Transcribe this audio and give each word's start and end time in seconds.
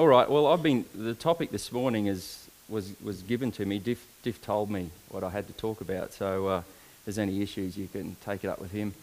All 0.00 0.08
right. 0.08 0.30
Well, 0.30 0.46
I've 0.46 0.62
been 0.62 0.86
the 0.94 1.12
topic 1.12 1.50
this 1.50 1.70
morning 1.72 2.06
is 2.06 2.48
was 2.70 2.94
was 3.02 3.20
given 3.20 3.52
to 3.52 3.66
me. 3.66 3.78
Diff, 3.78 4.02
Diff 4.22 4.40
told 4.40 4.70
me 4.70 4.88
what 5.10 5.22
I 5.22 5.28
had 5.28 5.46
to 5.48 5.52
talk 5.52 5.82
about. 5.82 6.14
So, 6.14 6.46
uh, 6.46 6.58
if 6.60 6.64
there's 7.04 7.18
any 7.18 7.42
issues, 7.42 7.76
you 7.76 7.86
can 7.86 8.16
take 8.24 8.42
it 8.42 8.48
up 8.48 8.62
with 8.62 8.70
him. 8.70 8.94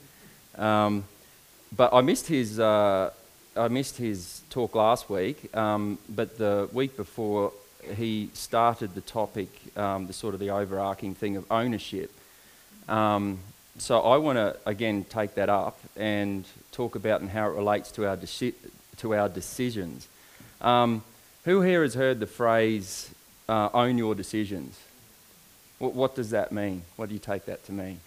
Um, 0.56 1.04
but 1.72 1.94
I 1.94 2.02
missed 2.02 2.26
his 2.26 2.60
uh, 2.60 3.12
I 3.56 3.68
missed 3.68 3.98
his 3.98 4.42
talk 4.50 4.74
last 4.74 5.08
week. 5.08 5.56
Um, 5.56 6.00
but 6.10 6.40
the 6.40 6.68
week 6.74 6.98
before, 6.98 7.54
he 7.96 8.32
started 8.34 8.96
the 8.96 9.02
topic, 9.02 9.50
um, 9.78 10.08
the 10.08 10.14
sort 10.14 10.34
of 10.34 10.40
the 10.40 10.50
overarching 10.50 11.14
thing 11.14 11.38
of 11.38 11.46
ownership. 11.52 12.12
Um, 12.90 13.38
so 13.78 14.02
I 14.02 14.18
want 14.18 14.38
to 14.38 14.58
again 14.66 15.06
take 15.08 15.36
that 15.36 15.50
up 15.50 15.80
and 15.96 16.44
talk 16.72 16.96
about 16.96 17.22
and 17.22 17.30
how 17.30 17.46
it 17.50 17.54
relates 17.54 17.92
to 17.92 18.08
our 18.08 18.18
deci- 18.18 18.56
to 18.98 19.14
our 19.14 19.30
decisions. 19.30 20.08
Um, 20.62 21.04
who 21.46 21.62
here 21.62 21.84
has 21.84 21.94
heard 21.94 22.20
the 22.20 22.28
phrase 22.28 23.10
uh, 23.48 23.70
"own 23.74 23.98
your 23.98 24.16
decisions"? 24.16 24.80
What, 25.80 25.94
what 25.94 26.16
does 26.16 26.32
that 26.32 26.52
mean? 26.52 26.84
What 26.96 27.10
do 27.10 27.14
you 27.14 27.20
take 27.20 27.46
that 27.46 27.66
to 27.66 27.72
mean? 27.72 28.00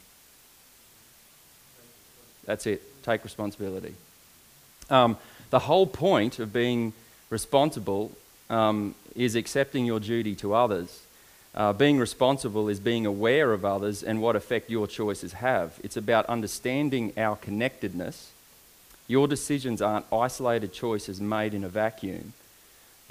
That's 2.45 2.67
it. 2.67 2.83
Take 3.03 3.23
responsibility. 3.25 3.95
Um, 4.89 5.17
the 5.51 5.61
whole 5.61 5.87
point 5.87 6.39
of 6.39 6.53
being 6.53 6.93
responsible 7.31 8.13
um, 8.49 8.95
is 9.15 9.37
accepting 9.37 9.87
your 9.87 10.01
duty 10.01 10.35
to 10.37 10.55
others. 10.55 11.03
Uh, 11.55 11.73
being 11.73 11.99
responsible 11.99 12.69
is 12.69 12.79
being 12.79 13.07
aware 13.07 13.53
of 13.53 13.65
others 13.65 14.03
and 14.03 14.21
what 14.23 14.37
effect 14.37 14.71
your 14.71 14.87
choices 14.87 15.35
have. 15.35 15.79
It's 15.83 15.97
about 15.97 16.27
understanding 16.27 17.13
our 17.17 17.37
connectedness. 17.37 18.31
Your 19.09 19.27
decisions 19.27 19.83
aren't 19.83 20.07
isolated 20.13 20.73
choices 20.73 21.21
made 21.21 21.55
in 21.55 21.65
a 21.65 21.69
vacuum. 21.69 22.33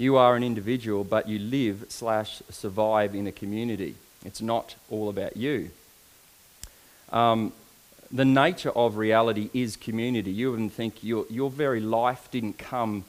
You 0.00 0.16
are 0.16 0.34
an 0.34 0.42
individual, 0.42 1.04
but 1.04 1.28
you 1.28 1.38
live 1.38 1.84
slash 1.90 2.40
survive 2.48 3.14
in 3.14 3.26
a 3.26 3.32
community. 3.32 3.96
It's 4.24 4.40
not 4.40 4.74
all 4.88 5.10
about 5.10 5.36
you. 5.36 5.68
Um, 7.12 7.52
the 8.10 8.24
nature 8.24 8.70
of 8.70 8.96
reality 8.96 9.50
is 9.52 9.76
community. 9.76 10.30
You 10.30 10.54
even 10.54 10.70
think 10.70 11.04
your, 11.04 11.26
your 11.28 11.50
very 11.50 11.80
life 11.80 12.30
didn't 12.30 12.56
come 12.56 13.04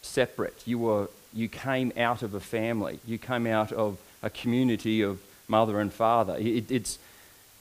separate. 0.00 0.62
You, 0.64 0.78
were, 0.78 1.10
you 1.34 1.50
came 1.50 1.92
out 1.98 2.22
of 2.22 2.32
a 2.32 2.40
family, 2.40 2.98
you 3.06 3.18
came 3.18 3.46
out 3.46 3.70
of 3.70 3.98
a 4.22 4.30
community 4.30 5.02
of 5.02 5.20
mother 5.48 5.80
and 5.80 5.92
father. 5.92 6.38
It, 6.38 6.70
it's, 6.70 6.98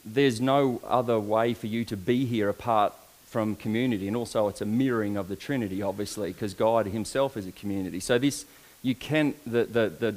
there's 0.06 0.40
no 0.40 0.80
other 0.88 1.20
way 1.20 1.54
for 1.56 1.68
you 1.68 1.84
to 1.84 1.98
be 1.98 2.24
here 2.26 2.48
apart 2.48 2.94
from 3.26 3.58
community. 3.58 4.08
And 4.08 4.16
also, 4.16 4.48
it's 4.48 4.62
a 4.62 4.66
mirroring 4.66 5.18
of 5.18 5.28
the 5.28 5.36
Trinity, 5.36 5.82
obviously, 5.82 6.32
because 6.32 6.54
God 6.54 6.86
Himself 6.86 7.36
is 7.36 7.46
a 7.46 7.52
community. 7.52 8.00
So, 8.00 8.18
this, 8.18 8.46
you 8.82 8.96
can, 8.96 9.34
the, 9.46 9.64
the, 9.66 9.90
the, 9.90 10.16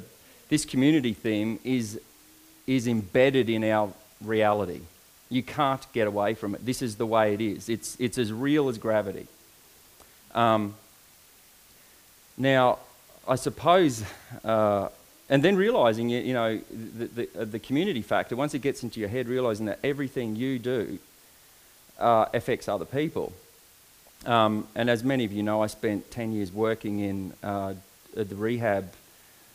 this 0.49 0.65
community 0.65 1.13
theme 1.13 1.59
is, 1.63 1.99
is 2.67 2.87
embedded 2.87 3.49
in 3.49 3.63
our 3.63 3.91
reality. 4.21 4.81
You 5.29 5.43
can't 5.43 5.85
get 5.93 6.07
away 6.07 6.33
from 6.33 6.55
it. 6.55 6.65
This 6.65 6.81
is 6.81 6.95
the 6.95 7.05
way 7.05 7.33
it 7.33 7.41
is. 7.41 7.69
It's, 7.69 7.95
it's 7.99 8.17
as 8.17 8.31
real 8.31 8.69
as 8.69 8.77
gravity. 8.77 9.27
Um, 10.33 10.75
now, 12.37 12.79
I 13.27 13.35
suppose, 13.35 14.03
uh, 14.43 14.89
and 15.29 15.41
then 15.43 15.55
realizing, 15.55 16.09
you 16.09 16.33
know, 16.33 16.59
the, 16.69 17.05
the, 17.05 17.29
uh, 17.41 17.45
the, 17.45 17.59
community 17.59 18.01
factor, 18.01 18.35
once 18.35 18.53
it 18.53 18.59
gets 18.59 18.83
into 18.83 18.99
your 18.99 19.09
head, 19.09 19.27
realizing 19.27 19.65
that 19.65 19.79
everything 19.83 20.35
you 20.35 20.59
do 20.59 20.99
uh, 21.97 22.25
affects 22.33 22.67
other 22.67 22.85
people. 22.85 23.33
Um, 24.25 24.67
and 24.75 24.89
as 24.89 25.03
many 25.03 25.25
of 25.25 25.31
you 25.31 25.41
know, 25.41 25.63
I 25.63 25.67
spent 25.67 26.11
10 26.11 26.33
years 26.33 26.51
working 26.51 26.99
in 26.99 27.33
uh, 27.41 27.73
the 28.23 28.35
rehab 28.35 28.91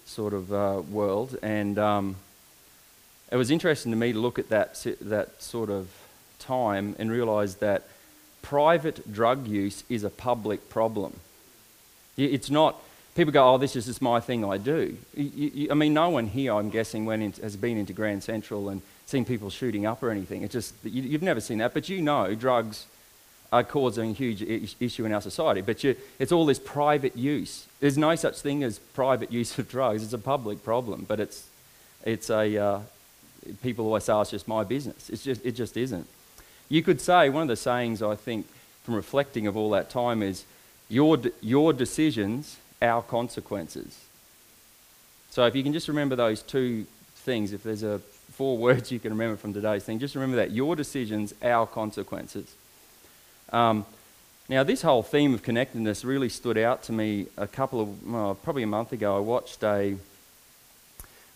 sort 0.06 0.34
of 0.34 0.52
uh, 0.52 0.82
world, 0.90 1.36
and 1.42 1.78
um, 1.78 2.16
it 3.30 3.36
was 3.36 3.50
interesting 3.50 3.92
to 3.92 3.96
me 3.96 4.12
to 4.12 4.18
look 4.18 4.38
at 4.38 4.48
that, 4.48 4.74
that 5.00 5.42
sort 5.42 5.70
of 5.70 5.88
time 6.38 6.96
and 6.98 7.10
realize 7.10 7.56
that 7.56 7.84
private 8.42 9.12
drug 9.12 9.46
use 9.46 9.84
is 9.88 10.02
a 10.02 10.10
public 10.10 10.68
problem. 10.68 11.14
It's 12.16 12.50
not, 12.50 12.82
people 13.14 13.32
go, 13.32 13.54
oh, 13.54 13.58
this 13.58 13.76
is 13.76 13.86
just 13.86 14.02
my 14.02 14.20
thing 14.20 14.44
I 14.44 14.58
do. 14.58 14.96
You, 15.14 15.50
you, 15.54 15.68
I 15.70 15.74
mean, 15.74 15.94
no 15.94 16.10
one 16.10 16.26
here, 16.26 16.54
I'm 16.54 16.70
guessing, 16.70 17.06
went 17.06 17.22
in, 17.22 17.32
has 17.42 17.56
been 17.56 17.78
into 17.78 17.92
Grand 17.92 18.22
Central 18.22 18.68
and 18.68 18.82
seen 19.06 19.24
people 19.24 19.48
shooting 19.48 19.86
up 19.86 20.02
or 20.02 20.10
anything. 20.10 20.42
It's 20.42 20.52
just, 20.52 20.74
you, 20.82 21.02
you've 21.02 21.22
never 21.22 21.40
seen 21.40 21.58
that, 21.58 21.72
but 21.72 21.88
you 21.88 22.02
know 22.02 22.34
drugs 22.34 22.86
are 23.52 23.64
causing 23.64 24.10
a 24.10 24.12
huge 24.12 24.42
issue 24.80 25.04
in 25.04 25.12
our 25.12 25.20
society. 25.20 25.60
But 25.60 25.82
you, 25.82 25.96
it's 26.18 26.30
all 26.30 26.46
this 26.46 26.58
private 26.58 27.16
use. 27.16 27.66
There's 27.80 27.98
no 27.98 28.14
such 28.14 28.40
thing 28.40 28.62
as 28.62 28.78
private 28.78 29.32
use 29.32 29.58
of 29.58 29.68
drugs. 29.68 30.02
It's 30.04 30.12
a 30.12 30.18
public 30.18 30.62
problem, 30.62 31.04
but 31.08 31.18
it's, 31.18 31.48
it's 32.04 32.30
a, 32.30 32.56
uh, 32.56 32.80
people 33.62 33.86
always 33.86 34.04
say, 34.04 34.12
oh, 34.12 34.20
it's 34.20 34.30
just 34.30 34.46
my 34.46 34.62
business. 34.62 35.10
It's 35.10 35.24
just, 35.24 35.44
it 35.44 35.52
just 35.52 35.76
isn't. 35.76 36.06
You 36.68 36.82
could 36.82 37.00
say, 37.00 37.28
one 37.28 37.42
of 37.42 37.48
the 37.48 37.56
sayings 37.56 38.02
I 38.02 38.14
think 38.14 38.46
from 38.84 38.94
reflecting 38.94 39.46
of 39.46 39.56
all 39.56 39.70
that 39.70 39.90
time 39.90 40.22
is, 40.22 40.44
your, 40.88 41.18
your 41.40 41.72
decisions, 41.72 42.58
our 42.82 43.02
consequences. 43.02 44.04
So 45.30 45.46
if 45.46 45.54
you 45.54 45.62
can 45.62 45.72
just 45.72 45.88
remember 45.88 46.16
those 46.16 46.42
two 46.42 46.86
things, 47.16 47.52
if 47.52 47.62
there's 47.62 47.82
a 47.82 48.00
four 48.32 48.58
words 48.66 48.90
you 48.92 48.98
can 48.98 49.12
remember 49.12 49.36
from 49.36 49.52
today's 49.54 49.84
thing, 49.84 49.98
just 49.98 50.14
remember 50.14 50.36
that 50.36 50.50
your 50.50 50.76
decisions, 50.76 51.34
our 51.42 51.66
consequences. 51.66 52.54
Um, 53.52 53.84
now, 54.48 54.64
this 54.64 54.82
whole 54.82 55.02
theme 55.02 55.34
of 55.34 55.42
connectedness 55.42 56.04
really 56.04 56.28
stood 56.28 56.58
out 56.58 56.82
to 56.84 56.92
me 56.92 57.26
a 57.36 57.46
couple 57.46 57.80
of, 57.80 58.42
probably 58.42 58.62
a 58.62 58.66
month 58.66 58.92
ago. 58.92 59.16
I 59.16 59.20
watched 59.20 59.62
a 59.62 59.96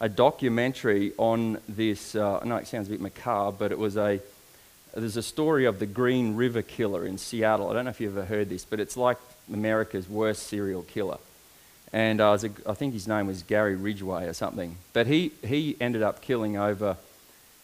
a 0.01 0.09
documentary 0.09 1.13
on 1.17 1.59
this. 1.69 2.15
Uh, 2.15 2.41
I 2.43 2.47
know 2.47 2.57
it 2.57 2.67
sounds 2.67 2.89
a 2.89 2.91
bit 2.91 3.01
macabre, 3.01 3.57
but 3.57 3.73
it 3.73 3.79
was 3.79 3.97
a. 3.97 4.21
There's 4.95 5.17
a 5.17 5.23
story 5.23 5.65
of 5.65 5.79
the 5.79 5.87
Green 5.87 6.37
River 6.37 6.63
Killer 6.63 7.07
in 7.07 7.19
Seattle. 7.19 7.69
I 7.69 7.73
don't 7.73 7.85
know 7.85 7.91
if 7.91 8.01
you've 8.01 8.17
ever 8.17 8.27
heard 8.27 8.49
this, 8.49 8.65
but 8.65 8.79
it's 8.79 8.97
like 8.97 9.17
America's 9.53 10.09
worst 10.09 10.45
serial 10.45 10.83
killer. 10.83 11.19
And 11.93 12.21
uh, 12.21 12.37
a, 12.41 12.71
I 12.71 12.75
think 12.75 12.93
his 12.93 13.09
name 13.09 13.27
was 13.27 13.43
Gary 13.43 13.75
Ridgway 13.75 14.27
or 14.27 14.33
something. 14.35 14.77
But 14.93 15.09
he, 15.09 15.33
he 15.43 15.77
ended 15.81 16.03
up 16.03 16.21
killing 16.21 16.57
over, 16.57 16.97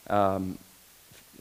um, 0.08 0.58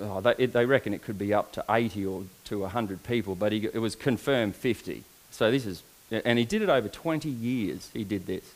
oh, 0.02 0.22
they, 0.22 0.46
they, 0.46 0.66
reckon 0.66 0.94
it 0.94 1.02
could 1.02 1.18
be 1.18 1.34
up 1.34 1.52
to 1.54 1.66
80 1.70 2.06
or 2.06 2.24
to 2.46 2.60
100 2.60 3.04
people, 3.04 3.36
but 3.36 3.52
he, 3.52 3.66
it 3.66 3.80
was 3.80 3.96
confirmed 3.96 4.56
50. 4.56 5.04
So 5.32 5.52
this 5.52 5.66
is, 5.66 5.84
and 6.12 6.40
he 6.40 6.46
did 6.46 6.62
it 6.62 6.70
over 6.70 6.88
20 6.88 7.30
years, 7.30 7.90
he 7.94 8.04
did 8.04 8.26
this. 8.26 8.54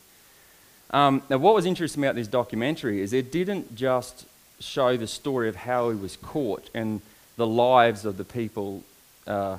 Um, 0.90 1.22
now, 1.28 1.38
what 1.38 1.54
was 1.54 1.66
interesting 1.66 2.04
about 2.04 2.14
this 2.14 2.28
documentary 2.28 3.00
is 3.00 3.12
it 3.12 3.32
didn't 3.32 3.74
just 3.74 4.26
show 4.60 4.96
the 4.96 5.06
story 5.06 5.48
of 5.48 5.56
how 5.56 5.90
he 5.90 5.96
was 5.96 6.16
caught 6.16 6.70
and 6.74 7.00
the 7.36 7.46
lives 7.46 8.04
of 8.04 8.16
the 8.16 8.24
people, 8.24 8.82
uh, 9.26 9.58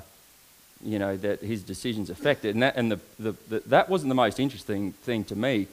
you 0.82 0.98
know, 0.98 1.16
that 1.16 1.40
his 1.40 1.62
decisions 1.62 2.10
affected. 2.10 2.54
And 2.54 2.62
that, 2.62 2.76
and 2.76 2.92
the, 2.92 3.00
the, 3.18 3.34
the, 3.48 3.60
that 3.66 3.88
wasn't 3.88 4.08
the 4.08 4.14
most 4.14 4.40
interesting 4.40 4.92
thing 4.92 5.24
to 5.24 5.36
me 5.36 5.66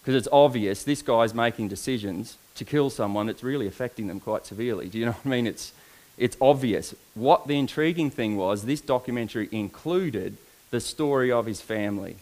because 0.00 0.14
it's 0.14 0.28
obvious 0.32 0.84
this 0.84 1.02
guy's 1.02 1.34
making 1.34 1.68
decisions 1.68 2.38
to 2.56 2.64
kill 2.64 2.90
someone 2.90 3.28
it's 3.28 3.42
really 3.42 3.66
affecting 3.66 4.06
them 4.06 4.20
quite 4.20 4.46
severely. 4.46 4.88
Do 4.88 4.98
you 4.98 5.06
know 5.06 5.12
what 5.12 5.26
I 5.26 5.28
mean? 5.28 5.46
It's, 5.46 5.72
it's 6.18 6.36
obvious. 6.40 6.94
What 7.14 7.46
the 7.46 7.58
intriguing 7.58 8.10
thing 8.10 8.36
was, 8.36 8.64
this 8.64 8.80
documentary 8.80 9.48
included 9.50 10.36
the 10.70 10.80
story 10.80 11.32
of 11.32 11.46
his 11.46 11.60
family 11.60 12.16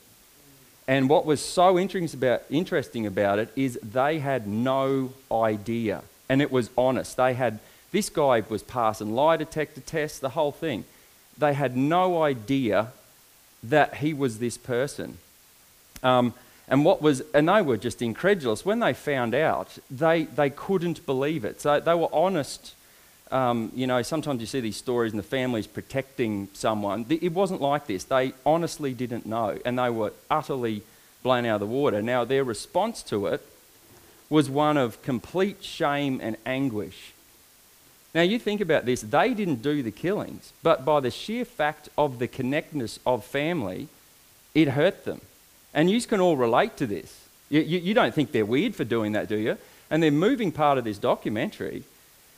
and 0.88 1.10
what 1.10 1.26
was 1.26 1.42
so 1.42 1.78
interesting 1.78 2.18
about, 2.18 2.42
interesting 2.48 3.06
about 3.06 3.38
it 3.38 3.50
is 3.54 3.78
they 3.82 4.20
had 4.20 4.48
no 4.48 5.12
idea. 5.30 6.02
And 6.30 6.40
it 6.40 6.50
was 6.50 6.70
honest. 6.78 7.18
They 7.18 7.34
had, 7.34 7.58
this 7.92 8.08
guy 8.08 8.42
was 8.48 8.62
passing 8.62 9.14
lie 9.14 9.36
detector 9.36 9.82
tests, 9.82 10.18
the 10.18 10.30
whole 10.30 10.50
thing. 10.50 10.84
They 11.36 11.52
had 11.52 11.76
no 11.76 12.22
idea 12.22 12.88
that 13.62 13.96
he 13.96 14.14
was 14.14 14.38
this 14.38 14.56
person. 14.56 15.18
Um, 16.02 16.32
and 16.68 16.84
what 16.84 17.00
was, 17.00 17.22
and 17.34 17.48
they 17.48 17.62
were 17.62 17.76
just 17.76 18.02
incredulous. 18.02 18.64
When 18.64 18.80
they 18.80 18.92
found 18.92 19.34
out, 19.34 19.78
they, 19.90 20.24
they 20.24 20.50
couldn't 20.50 21.06
believe 21.06 21.44
it. 21.44 21.60
So 21.60 21.80
they 21.80 21.94
were 21.94 22.08
honest 22.12 22.74
um, 23.30 23.72
you 23.74 23.86
know, 23.86 24.02
sometimes 24.02 24.40
you 24.40 24.46
see 24.46 24.60
these 24.60 24.76
stories 24.76 25.12
and 25.12 25.18
the 25.18 25.24
family's 25.26 25.66
protecting 25.66 26.48
someone. 26.54 27.04
It 27.08 27.32
wasn't 27.32 27.60
like 27.60 27.86
this. 27.86 28.04
They 28.04 28.32
honestly 28.46 28.94
didn't 28.94 29.26
know 29.26 29.58
and 29.64 29.78
they 29.78 29.90
were 29.90 30.12
utterly 30.30 30.82
blown 31.22 31.44
out 31.44 31.56
of 31.56 31.60
the 31.60 31.66
water. 31.66 32.00
Now, 32.00 32.24
their 32.24 32.44
response 32.44 33.02
to 33.04 33.26
it 33.26 33.44
was 34.30 34.48
one 34.48 34.76
of 34.76 35.02
complete 35.02 35.62
shame 35.62 36.20
and 36.22 36.36
anguish. 36.46 37.12
Now, 38.14 38.22
you 38.22 38.38
think 38.38 38.60
about 38.60 38.86
this, 38.86 39.02
they 39.02 39.34
didn't 39.34 39.62
do 39.62 39.82
the 39.82 39.90
killings, 39.90 40.52
but 40.62 40.84
by 40.84 41.00
the 41.00 41.10
sheer 41.10 41.44
fact 41.44 41.88
of 41.98 42.18
the 42.18 42.28
connectedness 42.28 42.98
of 43.06 43.24
family, 43.24 43.88
it 44.54 44.68
hurt 44.68 45.04
them. 45.04 45.20
And 45.74 45.90
you 45.90 46.00
can 46.02 46.20
all 46.20 46.36
relate 46.36 46.76
to 46.78 46.86
this. 46.86 47.28
You, 47.50 47.60
you, 47.60 47.78
you 47.78 47.94
don't 47.94 48.14
think 48.14 48.32
they're 48.32 48.44
weird 48.44 48.74
for 48.74 48.84
doing 48.84 49.12
that, 49.12 49.28
do 49.28 49.36
you? 49.36 49.56
And 49.90 50.02
the 50.02 50.10
moving 50.10 50.52
part 50.52 50.78
of 50.78 50.84
this 50.84 50.98
documentary 50.98 51.84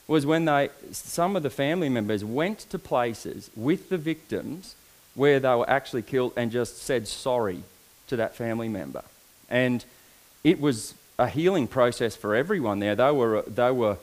was 0.07 0.27
when 0.27 0.45
they, 0.45 0.71
some 0.93 1.37
of 1.37 1.43
the 1.43 1.51
family 1.51 1.89
members 1.89 2.25
went 2.25 2.61
to 2.71 2.79
places 2.79 3.51
with 3.57 3.89
the 3.89 3.99
victims 3.99 4.75
where 5.15 5.41
they 5.41 5.55
were 5.55 5.69
actually 5.69 6.03
killed 6.03 6.33
and 6.37 6.51
just 6.51 6.79
said 6.79 7.07
sorry 7.07 7.63
to 8.09 8.17
that 8.17 8.35
family 8.35 8.69
member. 8.69 9.03
And 9.49 9.85
it 10.45 10.61
was 10.61 10.95
a 11.19 11.29
healing 11.29 11.67
process 11.67 12.17
for 12.17 12.35
everyone 12.35 12.79
there. 12.79 12.95
They 12.95 13.11
were, 13.11 13.43
they 13.43 13.71
were 13.71 13.99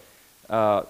uh, 0.49 0.83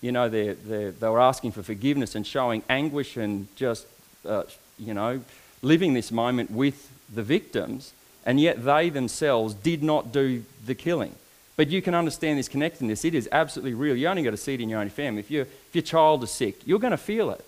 you 0.00 0.12
know, 0.12 0.28
they 0.28 0.52
they 0.52 0.90
they 0.90 1.08
were 1.08 1.20
asking 1.20 1.52
for 1.52 1.62
forgiveness 1.62 2.14
and 2.14 2.26
showing 2.26 2.62
anguish 2.68 3.16
and 3.16 3.48
just, 3.56 3.86
uh, 4.26 4.44
you 4.78 4.94
know, 4.94 5.20
living 5.62 5.94
this 5.94 6.10
moment 6.10 6.50
with 6.50 6.90
the 7.12 7.22
victims, 7.22 7.92
and 8.24 8.40
yet 8.40 8.64
they 8.64 8.88
themselves 8.90 9.54
did 9.54 9.82
not 9.82 10.12
do 10.12 10.44
the 10.64 10.74
killing. 10.74 11.14
But 11.56 11.68
you 11.68 11.82
can 11.82 11.94
understand 11.94 12.38
this 12.38 12.48
connectedness. 12.48 13.04
It 13.04 13.14
is 13.14 13.28
absolutely 13.30 13.74
real. 13.74 13.94
You 13.94 14.08
only 14.08 14.22
got 14.22 14.32
to 14.32 14.36
see 14.36 14.54
it 14.54 14.60
in 14.60 14.68
your 14.68 14.80
own 14.80 14.88
family. 14.88 15.20
If, 15.20 15.30
you, 15.30 15.42
if 15.42 15.68
your 15.72 15.82
child 15.82 16.24
is 16.24 16.30
sick, 16.30 16.66
you're 16.66 16.80
going 16.80 16.90
to 16.90 16.96
feel 16.96 17.30
it. 17.30 17.44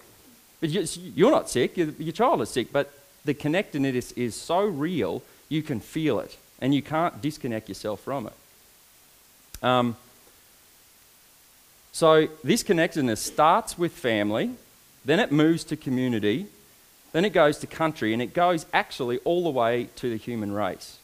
But 0.61 0.71
you're 0.71 1.31
not 1.31 1.51
sick, 1.51 1.77
your 1.77 2.13
child 2.13 2.41
is 2.41 2.49
sick, 2.49 2.73
but 2.73 2.93
the 3.25 3.35
connectedness 3.35 4.13
is 4.13 4.35
so 4.35 4.65
real, 4.65 5.23
you 5.49 5.63
can 5.63 5.81
feel 5.81 6.19
it, 6.21 6.37
and 6.61 6.75
you 6.75 6.81
can't 6.81 7.21
disconnect 7.21 7.69
yourself 7.69 8.01
from 8.01 8.29
it. 8.29 8.33
Um, 9.63 9.97
so, 11.93 12.29
this 12.45 12.63
connectedness 12.63 13.21
starts 13.21 13.77
with 13.79 13.93
family, 13.93 14.53
then 15.05 15.21
it 15.21 15.33
moves 15.33 15.65
to 15.65 15.77
community, 15.77 16.47
then 17.17 17.25
it 17.25 17.33
goes 17.33 17.57
to 17.61 17.67
country, 17.67 18.13
and 18.13 18.21
it 18.21 18.35
goes 18.35 18.67
actually 18.75 19.17
all 19.21 19.43
the 19.43 19.51
way 19.51 19.89
to 19.97 20.11
the 20.11 20.19
human 20.19 20.53
race. 20.53 20.99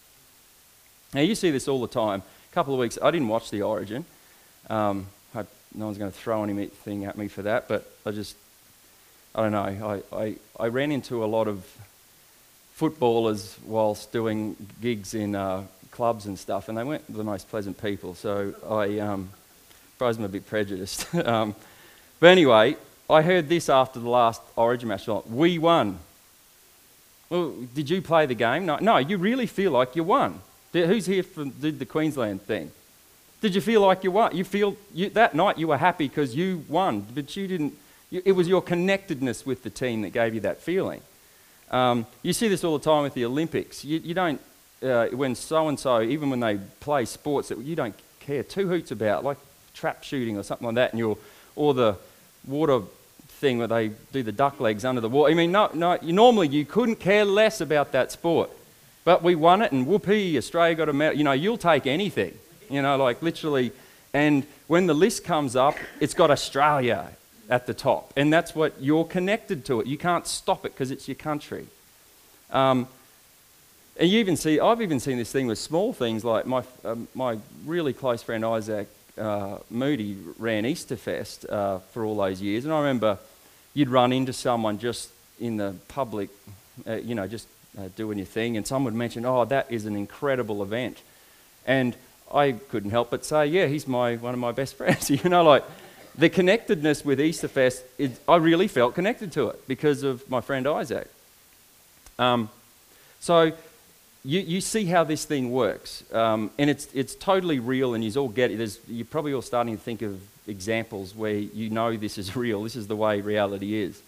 Now, 1.14 1.22
you 1.22 1.34
see 1.34 1.50
this 1.50 1.68
all 1.68 1.80
the 1.80 1.88
time. 1.88 2.20
A 2.50 2.54
couple 2.54 2.74
of 2.74 2.80
weeks, 2.80 2.98
I 3.02 3.10
didn't 3.10 3.28
watch 3.28 3.50
The 3.50 3.62
Origin. 3.62 4.04
Um, 4.68 5.06
I, 5.34 5.46
no 5.74 5.86
one's 5.86 5.96
going 5.96 6.12
to 6.12 6.18
throw 6.18 6.44
anything 6.44 7.06
at 7.06 7.16
me 7.16 7.28
for 7.28 7.40
that, 7.40 7.66
but 7.66 7.90
I 8.04 8.10
just, 8.10 8.36
I 9.34 9.40
don't 9.42 9.52
know. 9.52 10.02
I, 10.12 10.16
I, 10.22 10.36
I 10.60 10.68
ran 10.68 10.92
into 10.92 11.24
a 11.24 11.26
lot 11.26 11.48
of 11.48 11.64
footballers 12.74 13.56
whilst 13.64 14.12
doing 14.12 14.54
gigs 14.82 15.14
in 15.14 15.34
uh, 15.34 15.62
clubs 15.92 16.26
and 16.26 16.38
stuff, 16.38 16.68
and 16.68 16.76
they 16.76 16.84
weren't 16.84 17.10
the 17.10 17.24
most 17.24 17.48
pleasant 17.48 17.80
people. 17.80 18.14
So 18.16 18.52
I 18.68 18.98
um, 18.98 19.30
suppose 19.94 20.18
I'm 20.18 20.24
a 20.24 20.28
bit 20.28 20.46
prejudiced. 20.46 21.14
um, 21.24 21.54
but 22.20 22.26
anyway, 22.26 22.76
I 23.12 23.22
heard 23.22 23.48
this 23.48 23.68
after 23.68 24.00
the 24.00 24.08
last 24.08 24.40
Origin 24.56 24.88
match. 24.88 25.06
We 25.28 25.58
won. 25.58 25.98
Well, 27.28 27.54
did 27.74 27.88
you 27.90 28.02
play 28.02 28.26
the 28.26 28.34
game? 28.34 28.66
No, 28.66 28.78
no. 28.80 28.96
You 28.98 29.18
really 29.18 29.46
feel 29.46 29.70
like 29.72 29.94
you 29.96 30.04
won. 30.04 30.40
Who's 30.72 31.06
here 31.06 31.22
from 31.22 31.50
did 31.50 31.78
the 31.78 31.86
Queensland 31.86 32.42
thing? 32.42 32.70
Did 33.40 33.54
you 33.54 33.60
feel 33.60 33.80
like 33.82 34.04
you 34.04 34.10
won? 34.10 34.34
You 34.36 34.44
feel 34.44 34.76
you, 34.94 35.10
that 35.10 35.34
night 35.34 35.58
you 35.58 35.68
were 35.68 35.76
happy 35.76 36.08
because 36.08 36.34
you 36.34 36.64
won, 36.68 37.06
but 37.14 37.36
you 37.36 37.46
didn't. 37.46 37.74
You, 38.10 38.22
it 38.24 38.32
was 38.32 38.48
your 38.48 38.62
connectedness 38.62 39.44
with 39.44 39.62
the 39.62 39.70
team 39.70 40.02
that 40.02 40.10
gave 40.10 40.34
you 40.34 40.40
that 40.40 40.60
feeling. 40.60 41.02
Um, 41.70 42.06
you 42.22 42.32
see 42.32 42.48
this 42.48 42.64
all 42.64 42.78
the 42.78 42.84
time 42.84 43.02
with 43.02 43.14
the 43.14 43.24
Olympics. 43.24 43.84
You, 43.84 43.98
you 43.98 44.14
don't 44.14 44.40
uh, 44.82 45.06
when 45.08 45.34
so 45.34 45.68
and 45.68 45.78
so, 45.78 46.02
even 46.02 46.30
when 46.30 46.40
they 46.40 46.58
play 46.80 47.04
sports 47.04 47.48
that 47.48 47.58
you 47.58 47.76
don't 47.76 47.94
care 48.20 48.42
two 48.42 48.68
hoots 48.68 48.90
about, 48.90 49.24
like 49.24 49.38
trap 49.74 50.02
shooting 50.02 50.38
or 50.38 50.42
something 50.42 50.66
like 50.66 50.74
that, 50.76 50.92
and 50.92 50.98
you're 50.98 51.18
or 51.56 51.74
the 51.74 51.96
water 52.46 52.82
thing 53.42 53.58
where 53.58 53.66
they 53.66 53.88
do 54.12 54.22
the 54.22 54.32
duck 54.32 54.60
legs 54.60 54.86
under 54.86 55.02
the 55.02 55.08
water. 55.10 55.30
I 55.30 55.34
mean, 55.34 55.52
no, 55.52 55.68
no, 55.74 55.98
you, 56.00 56.14
normally 56.14 56.48
you 56.48 56.64
couldn't 56.64 56.96
care 56.96 57.26
less 57.26 57.60
about 57.60 57.92
that 57.92 58.10
sport. 58.10 58.50
But 59.04 59.22
we 59.22 59.34
won 59.34 59.60
it, 59.62 59.72
and 59.72 59.86
whoopee, 59.86 60.38
Australia 60.38 60.76
got 60.76 60.88
a 60.88 60.92
medal. 60.92 61.18
You 61.18 61.24
know, 61.24 61.32
you'll 61.32 61.58
take 61.58 61.86
anything. 61.86 62.32
You 62.70 62.80
know, 62.80 62.96
like 62.96 63.20
literally. 63.20 63.72
And 64.14 64.46
when 64.68 64.86
the 64.86 64.94
list 64.94 65.24
comes 65.24 65.56
up, 65.56 65.74
it's 66.00 66.14
got 66.14 66.30
Australia 66.30 67.10
at 67.50 67.66
the 67.66 67.74
top. 67.74 68.12
And 68.16 68.32
that's 68.32 68.54
what 68.54 68.80
you're 68.80 69.04
connected 69.04 69.64
to 69.66 69.80
it. 69.80 69.86
You 69.86 69.98
can't 69.98 70.26
stop 70.26 70.64
it 70.64 70.72
because 70.72 70.90
it's 70.90 71.08
your 71.08 71.16
country. 71.16 71.66
Um, 72.50 72.86
and 73.98 74.08
you 74.08 74.20
even 74.20 74.36
see, 74.36 74.60
I've 74.60 74.80
even 74.80 75.00
seen 75.00 75.18
this 75.18 75.32
thing 75.32 75.48
with 75.48 75.58
small 75.58 75.92
things 75.92 76.24
like 76.24 76.46
my, 76.46 76.62
um, 76.84 77.08
my 77.14 77.38
really 77.66 77.92
close 77.92 78.22
friend 78.22 78.44
Isaac 78.44 78.88
uh, 79.18 79.58
Moody 79.68 80.16
ran 80.38 80.64
Easterfest 80.64 81.50
uh, 81.50 81.78
for 81.92 82.04
all 82.04 82.16
those 82.16 82.40
years. 82.40 82.64
And 82.64 82.72
I 82.72 82.78
remember 82.78 83.18
you'd 83.74 83.88
run 83.88 84.12
into 84.12 84.32
someone 84.32 84.78
just 84.78 85.10
in 85.40 85.56
the 85.56 85.74
public, 85.88 86.30
uh, 86.86 86.94
you 86.94 87.14
know, 87.14 87.26
just 87.26 87.48
uh, 87.78 87.88
doing 87.96 88.18
your 88.18 88.26
thing, 88.26 88.56
and 88.56 88.66
someone 88.66 88.92
would 88.92 88.98
mention, 88.98 89.24
oh, 89.24 89.44
that 89.46 89.70
is 89.70 89.86
an 89.86 89.96
incredible 89.96 90.62
event. 90.62 90.98
And 91.66 91.96
I 92.32 92.52
couldn't 92.52 92.90
help 92.90 93.10
but 93.10 93.24
say, 93.24 93.46
yeah, 93.46 93.66
he's 93.66 93.86
my, 93.86 94.16
one 94.16 94.34
of 94.34 94.40
my 94.40 94.52
best 94.52 94.74
friends. 94.78 95.10
you 95.10 95.28
know, 95.28 95.42
like 95.42 95.64
the 96.16 96.28
connectedness 96.28 97.04
with 97.04 97.18
Easterfest, 97.18 97.82
it, 97.98 98.12
I 98.28 98.36
really 98.36 98.68
felt 98.68 98.94
connected 98.94 99.32
to 99.32 99.48
it 99.48 99.66
because 99.66 100.02
of 100.02 100.28
my 100.28 100.40
friend 100.40 100.66
Isaac. 100.66 101.08
Um, 102.18 102.50
so 103.20 103.52
you, 104.24 104.40
you 104.40 104.60
see 104.60 104.84
how 104.84 105.04
this 105.04 105.24
thing 105.24 105.50
works, 105.50 106.04
um, 106.12 106.50
and 106.58 106.70
it's, 106.70 106.88
it's 106.94 107.14
totally 107.14 107.58
real, 107.58 107.94
and 107.94 108.04
you 108.04 108.20
all 108.20 108.28
get 108.28 108.50
it. 108.50 108.58
There's, 108.58 108.78
you're 108.88 109.04
probably 109.04 109.34
all 109.34 109.42
starting 109.42 109.76
to 109.76 109.82
think 109.82 110.02
of 110.02 110.20
examples 110.46 111.14
where 111.14 111.34
you 111.34 111.70
know 111.70 111.96
this 111.96 112.18
is 112.18 112.36
real. 112.36 112.62
This 112.62 112.76
is 112.76 112.86
the 112.86 112.96
way 112.96 113.20
reality 113.20 113.74
is. 113.74 114.00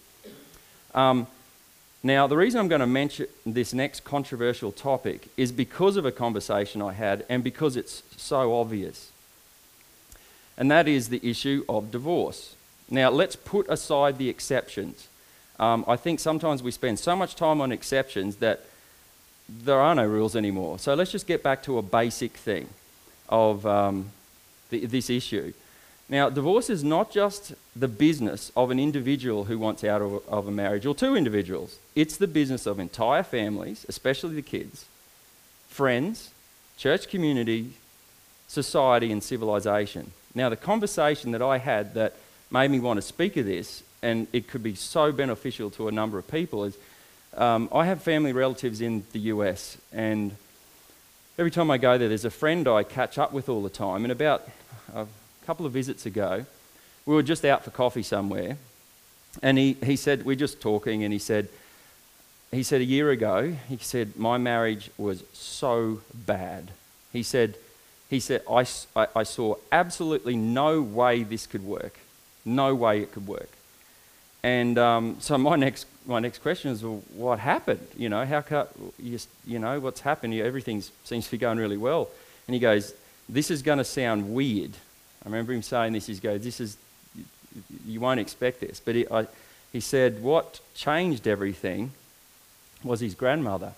Um, 0.93 1.27
now, 2.05 2.27
the 2.27 2.37
reason 2.37 2.59
I'm 2.59 2.67
going 2.67 2.81
to 2.81 2.87
mention 2.87 3.25
this 3.45 3.73
next 3.73 4.03
controversial 4.03 4.71
topic 4.71 5.27
is 5.37 5.51
because 5.51 5.97
of 5.97 6.05
a 6.05 6.11
conversation 6.11 6.81
I 6.81 6.93
had 6.93 7.25
and 7.27 7.43
because 7.43 7.75
it's 7.75 8.03
so 8.15 8.55
obvious. 8.55 9.11
And 10.55 10.69
that 10.69 10.87
is 10.87 11.09
the 11.09 11.19
issue 11.27 11.65
of 11.67 11.91
divorce. 11.91 12.55
Now, 12.89 13.09
let's 13.09 13.35
put 13.35 13.67
aside 13.69 14.17
the 14.17 14.29
exceptions. 14.29 15.07
Um, 15.59 15.83
I 15.87 15.95
think 15.95 16.19
sometimes 16.19 16.61
we 16.61 16.71
spend 16.71 16.99
so 16.99 17.15
much 17.15 17.35
time 17.35 17.59
on 17.59 17.71
exceptions 17.71 18.35
that 18.35 18.65
there 19.47 19.79
are 19.79 19.95
no 19.95 20.05
rules 20.05 20.35
anymore. 20.35 20.79
So 20.79 20.93
let's 20.93 21.11
just 21.11 21.27
get 21.27 21.43
back 21.43 21.63
to 21.63 21.77
a 21.77 21.81
basic 21.81 22.33
thing 22.33 22.67
of 23.29 23.65
um, 23.65 24.11
this 24.69 25.09
issue. 25.09 25.53
Now, 26.07 26.29
divorce 26.29 26.69
is 26.69 26.83
not 26.83 27.11
just 27.11 27.53
the 27.75 27.87
business 27.87 28.51
of 28.55 28.69
an 28.69 28.79
individual 28.79 29.45
who 29.45 29.57
wants 29.57 29.83
out 29.83 30.01
of, 30.01 30.27
of, 30.27 30.47
a 30.47 30.51
marriage 30.51 30.85
or 30.85 30.93
two 30.93 31.15
individuals. 31.15 31.79
It's 31.95 32.17
the 32.17 32.27
business 32.27 32.67
of 32.67 32.79
entire 32.79 33.23
families, 33.23 33.85
especially 33.89 34.35
the 34.35 34.43
kids, 34.43 34.85
friends, 35.67 36.29
church 36.77 37.07
community, 37.07 37.73
society, 38.47 39.11
and 39.11 39.23
civilization. 39.23 40.11
Now, 40.35 40.49
the 40.49 40.57
conversation 40.57 41.31
that 41.31 41.41
I 41.41 41.57
had 41.57 41.95
that 41.95 42.13
made 42.51 42.69
me 42.69 42.79
want 42.79 42.97
to 42.97 43.01
speak 43.01 43.35
of 43.37 43.47
this, 43.47 43.81
and 44.03 44.27
it 44.31 44.47
could 44.47 44.61
be 44.61 44.75
so 44.75 45.11
beneficial 45.11 45.71
to 45.71 45.87
a 45.87 45.91
number 45.91 46.19
of 46.19 46.27
people, 46.27 46.65
is 46.65 46.77
um, 47.35 47.69
I 47.71 47.85
have 47.85 48.01
family 48.01 48.33
relatives 48.33 48.81
in 48.81 49.03
the 49.11 49.19
US, 49.19 49.77
and 49.91 50.35
every 51.37 51.51
time 51.51 51.69
I 51.69 51.77
go 51.77 51.97
there, 51.97 52.07
there's 52.07 52.25
a 52.25 52.31
friend 52.31 52.67
I 52.67 52.83
catch 52.83 53.17
up 53.17 53.33
with 53.33 53.49
all 53.49 53.61
the 53.61 53.69
time, 53.69 54.03
and 54.03 54.11
about 54.11 54.47
a 54.93 55.07
couple 55.45 55.65
of 55.65 55.71
visits 55.71 56.05
ago, 56.05 56.45
we 57.05 57.13
were 57.13 57.23
just 57.23 57.45
out 57.45 57.63
for 57.63 57.71
coffee 57.71 58.03
somewhere, 58.03 58.57
and 59.43 59.57
he, 59.57 59.73
he 59.83 59.95
said, 59.95 60.25
We're 60.25 60.35
just 60.35 60.61
talking, 60.61 61.03
and 61.03 61.11
he 61.11 61.19
said, 61.19 61.49
he 62.51 62.63
said 62.63 62.81
a 62.81 62.85
year 62.85 63.09
ago, 63.11 63.55
he 63.67 63.77
said, 63.77 64.15
My 64.15 64.37
marriage 64.37 64.89
was 64.97 65.23
so 65.33 66.01
bad. 66.13 66.71
He 67.11 67.23
said, 67.23 67.55
he 68.09 68.19
said 68.19 68.43
I, 68.49 68.65
I, 68.95 69.07
I 69.15 69.23
saw 69.23 69.55
absolutely 69.71 70.35
no 70.35 70.81
way 70.81 71.23
this 71.23 71.47
could 71.47 71.65
work. 71.65 71.99
No 72.45 72.75
way 72.75 73.01
it 73.01 73.11
could 73.11 73.27
work. 73.27 73.49
And 74.45 74.77
um, 74.77 75.17
so 75.21 75.39
my 75.39 75.55
next, 75.55 75.87
my 76.05 76.19
next 76.19 76.37
question 76.43 76.69
is, 76.69 76.83
well, 76.83 77.01
what 77.15 77.39
happened? 77.39 77.79
You 77.97 78.09
know, 78.09 78.23
how 78.23 78.67
you, 78.99 79.17
you 79.47 79.57
know, 79.57 79.79
what's 79.79 80.01
happened? 80.01 80.35
Everything 80.35 80.83
seems 81.03 81.25
to 81.25 81.31
be 81.31 81.39
going 81.39 81.57
really 81.57 81.77
well. 81.77 82.09
And 82.45 82.53
he 82.53 82.59
goes, 82.59 82.93
this 83.27 83.49
is 83.49 83.63
going 83.63 83.79
to 83.79 83.83
sound 83.83 84.35
weird. 84.35 84.69
I 85.25 85.29
remember 85.29 85.51
him 85.51 85.63
saying 85.63 85.93
this. 85.93 86.05
He 86.05 86.13
goes, 86.17 86.43
this 86.43 86.59
is, 86.59 86.77
you 87.87 87.99
won't 87.99 88.19
expect 88.19 88.61
this. 88.61 88.79
But 88.79 88.93
he, 88.93 89.07
I, 89.09 89.25
he 89.73 89.79
said 89.79 90.21
what 90.21 90.59
changed 90.75 91.27
everything 91.27 91.89
was 92.83 92.99
his 92.99 93.15
grandmother. 93.15 93.73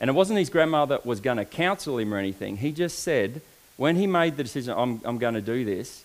And 0.00 0.10
it 0.10 0.14
wasn't 0.14 0.40
his 0.40 0.50
grandmother 0.50 0.98
was 1.04 1.20
going 1.20 1.36
to 1.36 1.44
counsel 1.44 1.98
him 1.98 2.12
or 2.12 2.16
anything. 2.16 2.56
He 2.56 2.72
just 2.72 2.98
said, 2.98 3.40
when 3.76 3.94
he 3.94 4.08
made 4.08 4.36
the 4.36 4.42
decision, 4.42 4.74
I'm, 4.76 5.00
I'm 5.04 5.18
going 5.18 5.34
to 5.34 5.40
do 5.40 5.64
this, 5.64 6.04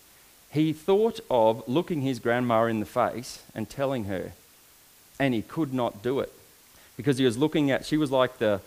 he 0.58 0.74
thought 0.74 1.20
of 1.30 1.68
looking 1.68 2.02
his 2.02 2.20
grandma 2.20 2.66
in 2.66 2.80
the 2.80 2.86
face 2.86 3.44
and 3.54 3.70
telling 3.70 4.06
her, 4.06 4.34
and 5.20 5.34
he 5.34 5.42
could 5.42 5.74
not 5.74 6.02
do 6.02 6.20
it 6.20 6.32
because 6.98 7.20
he 7.20 7.26
was 7.26 7.38
looking 7.38 7.70
at, 7.72 7.86
she 7.86 7.96
was 7.96 8.12
like 8.12 8.40
the, 8.40 8.60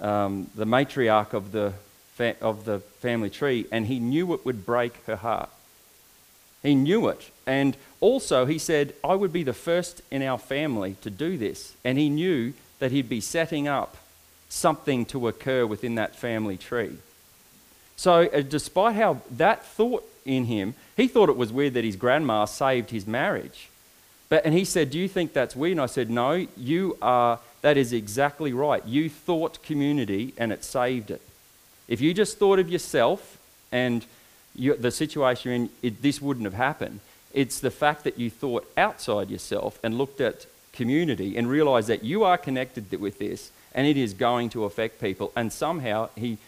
um, 0.00 0.48
the 0.54 0.66
matriarch 0.66 1.32
of 1.32 1.52
the, 1.52 1.72
fa- 2.14 2.36
of 2.40 2.66
the 2.66 2.80
family 3.00 3.30
tree, 3.30 3.66
and 3.72 3.86
he 3.86 3.98
knew 3.98 4.34
it 4.34 4.44
would 4.44 4.66
break 4.66 5.04
her 5.06 5.16
heart. 5.16 5.48
He 6.62 6.74
knew 6.74 7.08
it. 7.08 7.30
And 7.46 7.76
also, 8.00 8.44
he 8.44 8.58
said, 8.58 8.94
I 9.02 9.14
would 9.14 9.32
be 9.32 9.42
the 9.42 9.52
first 9.52 10.02
in 10.10 10.22
our 10.22 10.38
family 10.38 10.96
to 11.00 11.10
do 11.10 11.38
this. 11.38 11.74
And 11.84 11.96
he 11.96 12.10
knew 12.10 12.52
that 12.78 12.92
he'd 12.92 13.08
be 13.08 13.20
setting 13.20 13.66
up 13.66 13.96
something 14.48 15.06
to 15.06 15.28
occur 15.28 15.64
within 15.66 15.94
that 15.94 16.14
family 16.14 16.56
tree. 16.56 16.98
So, 17.96 18.26
uh, 18.26 18.42
despite 18.42 18.96
how 18.96 19.22
that 19.30 19.64
thought 19.64 20.04
in 20.24 20.44
him, 20.44 20.74
he 20.98 21.08
thought 21.08 21.30
it 21.30 21.36
was 21.36 21.50
weird 21.50 21.72
that 21.74 21.84
his 21.84 21.96
grandma 21.96 22.44
saved 22.44 22.90
his 22.90 23.06
marriage. 23.06 23.70
But, 24.28 24.44
and 24.44 24.52
he 24.52 24.66
said, 24.66 24.90
Do 24.90 24.98
you 24.98 25.08
think 25.08 25.32
that's 25.32 25.56
weird? 25.56 25.72
And 25.72 25.80
I 25.80 25.86
said, 25.86 26.10
No, 26.10 26.46
you 26.56 26.98
are 27.00 27.38
that 27.60 27.76
is 27.76 27.92
exactly 27.92 28.52
right. 28.52 28.84
You 28.86 29.08
thought 29.08 29.62
community 29.62 30.34
and 30.36 30.52
it 30.52 30.64
saved 30.64 31.10
it. 31.10 31.20
If 31.88 32.00
you 32.00 32.14
just 32.14 32.38
thought 32.38 32.58
of 32.58 32.68
yourself 32.68 33.38
and 33.72 34.04
you, 34.54 34.74
the 34.74 34.90
situation 34.90 35.52
in, 35.52 35.70
it, 35.82 36.02
this 36.02 36.20
wouldn't 36.20 36.44
have 36.44 36.54
happened. 36.54 37.00
It's 37.32 37.60
the 37.60 37.70
fact 37.70 38.04
that 38.04 38.18
you 38.18 38.30
thought 38.30 38.70
outside 38.76 39.30
yourself 39.30 39.78
and 39.82 39.98
looked 39.98 40.20
at 40.20 40.46
community 40.72 41.36
and 41.36 41.48
realized 41.48 41.88
that 41.88 42.04
you 42.04 42.24
are 42.24 42.38
connected 42.38 42.92
with 43.00 43.18
this 43.18 43.50
and 43.74 43.86
it 43.86 43.96
is 43.96 44.14
going 44.14 44.50
to 44.50 44.64
affect 44.64 45.00
people. 45.00 45.32
And 45.34 45.52
somehow 45.52 46.10
he, 46.14 46.38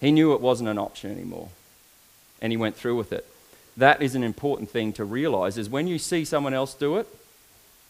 he 0.00 0.12
knew 0.12 0.34
it 0.34 0.40
wasn't 0.40 0.68
an 0.68 0.78
option 0.78 1.10
anymore 1.10 1.48
and 2.40 2.52
he 2.52 2.56
went 2.56 2.76
through 2.76 2.96
with 2.96 3.12
it. 3.12 3.26
That 3.76 4.02
is 4.02 4.14
an 4.14 4.22
important 4.22 4.70
thing 4.70 4.92
to 4.94 5.04
realize 5.04 5.56
is 5.56 5.68
when 5.68 5.86
you 5.86 5.98
see 5.98 6.24
someone 6.24 6.54
else 6.54 6.74
do 6.74 6.98
it, 6.98 7.06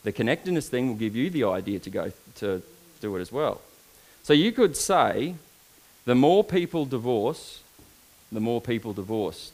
the 0.04 0.12
connectedness 0.12 0.68
thing 0.68 0.88
will 0.88 0.94
give 0.94 1.16
you 1.16 1.30
the 1.30 1.44
idea 1.44 1.78
to 1.80 1.90
go 1.90 2.12
to 2.36 2.62
do 3.00 3.16
it 3.16 3.20
as 3.20 3.32
well. 3.32 3.60
So 4.22 4.32
you 4.32 4.52
could 4.52 4.76
say 4.76 5.34
the 6.04 6.14
more 6.14 6.44
people 6.44 6.84
divorce, 6.84 7.62
the 8.30 8.40
more 8.40 8.60
people 8.60 8.92
divorce. 8.92 9.52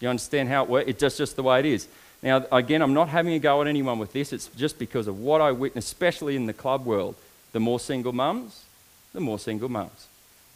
You 0.00 0.08
understand 0.08 0.48
how 0.48 0.64
it 0.64 0.70
works? 0.70 0.88
It's 0.88 1.00
just, 1.00 1.18
just 1.18 1.36
the 1.36 1.42
way 1.42 1.60
it 1.60 1.66
is. 1.66 1.88
Now, 2.22 2.44
again, 2.50 2.82
I'm 2.82 2.94
not 2.94 3.08
having 3.08 3.34
a 3.34 3.38
go 3.38 3.60
at 3.62 3.66
anyone 3.66 3.98
with 3.98 4.12
this. 4.12 4.32
It's 4.32 4.48
just 4.48 4.78
because 4.78 5.06
of 5.06 5.20
what 5.20 5.40
I 5.40 5.52
witness, 5.52 5.86
especially 5.86 6.36
in 6.36 6.46
the 6.46 6.52
club 6.52 6.84
world. 6.84 7.14
The 7.52 7.60
more 7.60 7.80
single 7.80 8.12
mums, 8.12 8.64
the 9.12 9.20
more 9.20 9.38
single 9.38 9.68
mums. 9.68 10.06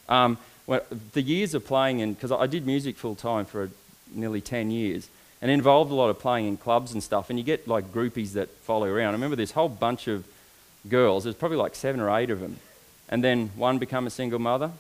Um, 0.09 0.39
well, 0.67 0.83
the 1.13 1.23
years 1.23 1.55
of 1.55 1.67
playing 1.67 2.01
in, 2.01 2.15
because 2.15 2.33
I 2.33 2.47
did 2.47 2.67
music 2.67 2.97
full 2.97 3.15
time 3.15 3.45
for 3.45 3.71
nearly 4.13 4.41
10 4.41 4.71
years, 4.71 5.09
and 5.43 5.51
involved 5.51 5.91
a 5.91 5.95
lot 5.95 6.11
of 6.11 6.19
playing 6.19 6.47
in 6.47 6.57
clubs 6.57 6.93
and 6.93 7.03
stuff, 7.03 7.31
and 7.31 7.39
you 7.39 7.45
get 7.45 7.67
like 7.67 7.93
groupies 7.93 8.33
that 8.33 8.49
follow 8.63 8.87
around. 8.87 9.11
I 9.11 9.13
remember 9.13 9.37
this 9.37 9.53
whole 9.53 9.69
bunch 9.69 10.09
of 10.09 10.27
girls, 10.89 11.25
there's 11.25 11.37
probably 11.37 11.59
like 11.59 11.75
seven 11.75 12.01
or 12.01 12.15
eight 12.17 12.31
of 12.31 12.41
them, 12.41 12.57
and 13.09 13.23
then 13.25 13.51
one 13.57 13.79
become 13.79 14.07
a 14.07 14.11
single 14.11 14.39
mother, 14.39 14.71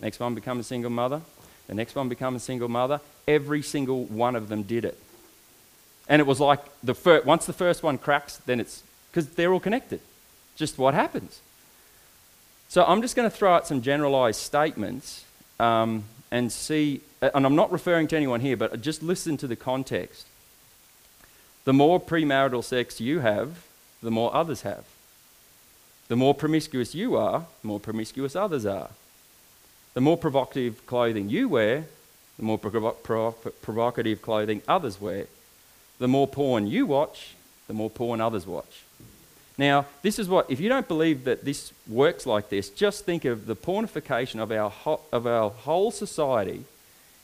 next 0.00 0.20
one 0.20 0.34
become 0.34 0.60
a 0.60 0.64
single 0.64 0.90
mother, 0.90 1.22
the 1.68 1.74
next 1.74 1.94
one 1.94 2.08
become 2.08 2.34
a 2.34 2.40
single 2.40 2.68
mother. 2.68 3.00
Every 3.28 3.62
single 3.62 4.04
one 4.04 4.34
of 4.34 4.48
them 4.48 4.62
did 4.62 4.84
it. 4.84 4.98
And 6.08 6.20
it 6.20 6.26
was 6.26 6.40
like 6.40 6.60
the 6.82 6.94
fir- 6.94 7.22
once 7.22 7.44
the 7.44 7.52
first 7.52 7.82
one 7.82 7.98
cracks, 7.98 8.38
then 8.38 8.58
it's 8.58 8.82
because 9.10 9.28
they're 9.28 9.52
all 9.52 9.60
connected. 9.60 10.00
Just 10.56 10.78
what 10.78 10.94
happens. 10.94 11.40
So 12.68 12.84
I'm 12.84 13.02
just 13.02 13.14
going 13.14 13.30
to 13.30 13.34
throw 13.34 13.54
out 13.54 13.66
some 13.66 13.82
generalized 13.82 14.40
statements 14.40 15.24
um, 15.60 16.04
and 16.30 16.50
see, 16.50 17.02
Uh, 17.20 17.30
and 17.34 17.44
I'm 17.44 17.56
not 17.56 17.72
referring 17.72 18.08
to 18.08 18.16
anyone 18.16 18.40
here, 18.40 18.56
but 18.56 18.80
just 18.80 19.02
listen 19.02 19.36
to 19.38 19.46
the 19.46 19.56
context. 19.56 20.26
The 21.64 21.72
more 21.72 22.00
premarital 22.00 22.64
sex 22.64 23.00
you 23.00 23.20
have, 23.20 23.64
the 24.02 24.10
more 24.10 24.34
others 24.34 24.62
have. 24.62 24.84
The 26.08 26.16
more 26.16 26.34
promiscuous 26.34 26.94
you 26.94 27.16
are, 27.16 27.46
the 27.62 27.68
more 27.68 27.80
promiscuous 27.80 28.34
others 28.34 28.64
are. 28.64 28.90
The 29.94 30.00
more 30.00 30.16
provocative 30.16 30.86
clothing 30.86 31.28
you 31.28 31.48
wear, 31.48 31.86
the 32.38 32.44
more 32.44 32.58
provo- 32.58 33.32
provocative 33.62 34.22
clothing 34.22 34.62
others 34.68 35.00
wear. 35.00 35.26
The 35.98 36.08
more 36.08 36.28
porn 36.28 36.66
you 36.66 36.86
watch, 36.86 37.34
the 37.66 37.74
more 37.74 37.90
porn 37.90 38.20
others 38.20 38.46
watch. 38.46 38.84
Now, 39.58 39.86
this 40.02 40.20
is 40.20 40.28
what, 40.28 40.48
if 40.48 40.60
you 40.60 40.68
don't 40.68 40.86
believe 40.86 41.24
that 41.24 41.44
this 41.44 41.72
works 41.88 42.24
like 42.24 42.48
this, 42.48 42.70
just 42.70 43.04
think 43.04 43.24
of 43.24 43.46
the 43.46 43.56
pornification 43.56 44.40
of 44.40 44.52
our, 44.52 44.70
ho- 44.70 45.00
of 45.12 45.26
our 45.26 45.50
whole 45.50 45.90
society 45.90 46.64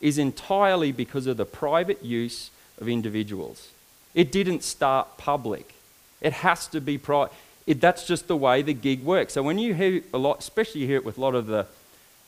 is 0.04 0.18
entirely 0.18 0.92
because 0.92 1.26
of 1.26 1.38
the 1.38 1.46
private 1.46 2.04
use 2.04 2.50
of 2.78 2.86
individuals. 2.90 3.70
It 4.14 4.30
didn't 4.30 4.62
start 4.62 5.16
public. 5.16 5.74
It 6.20 6.34
has 6.34 6.66
to 6.68 6.80
be 6.82 6.98
private. 6.98 7.32
That's 7.66 8.06
just 8.06 8.28
the 8.28 8.36
way 8.36 8.60
the 8.60 8.74
gig 8.74 9.02
works. 9.02 9.32
So 9.32 9.42
when 9.42 9.58
you 9.58 9.72
hear 9.72 10.02
a 10.12 10.18
lot, 10.18 10.40
especially 10.40 10.82
you 10.82 10.86
hear 10.86 10.98
it 10.98 11.06
with 11.06 11.16
a 11.16 11.22
lot 11.22 11.34
of 11.34 11.46
the 11.46 11.66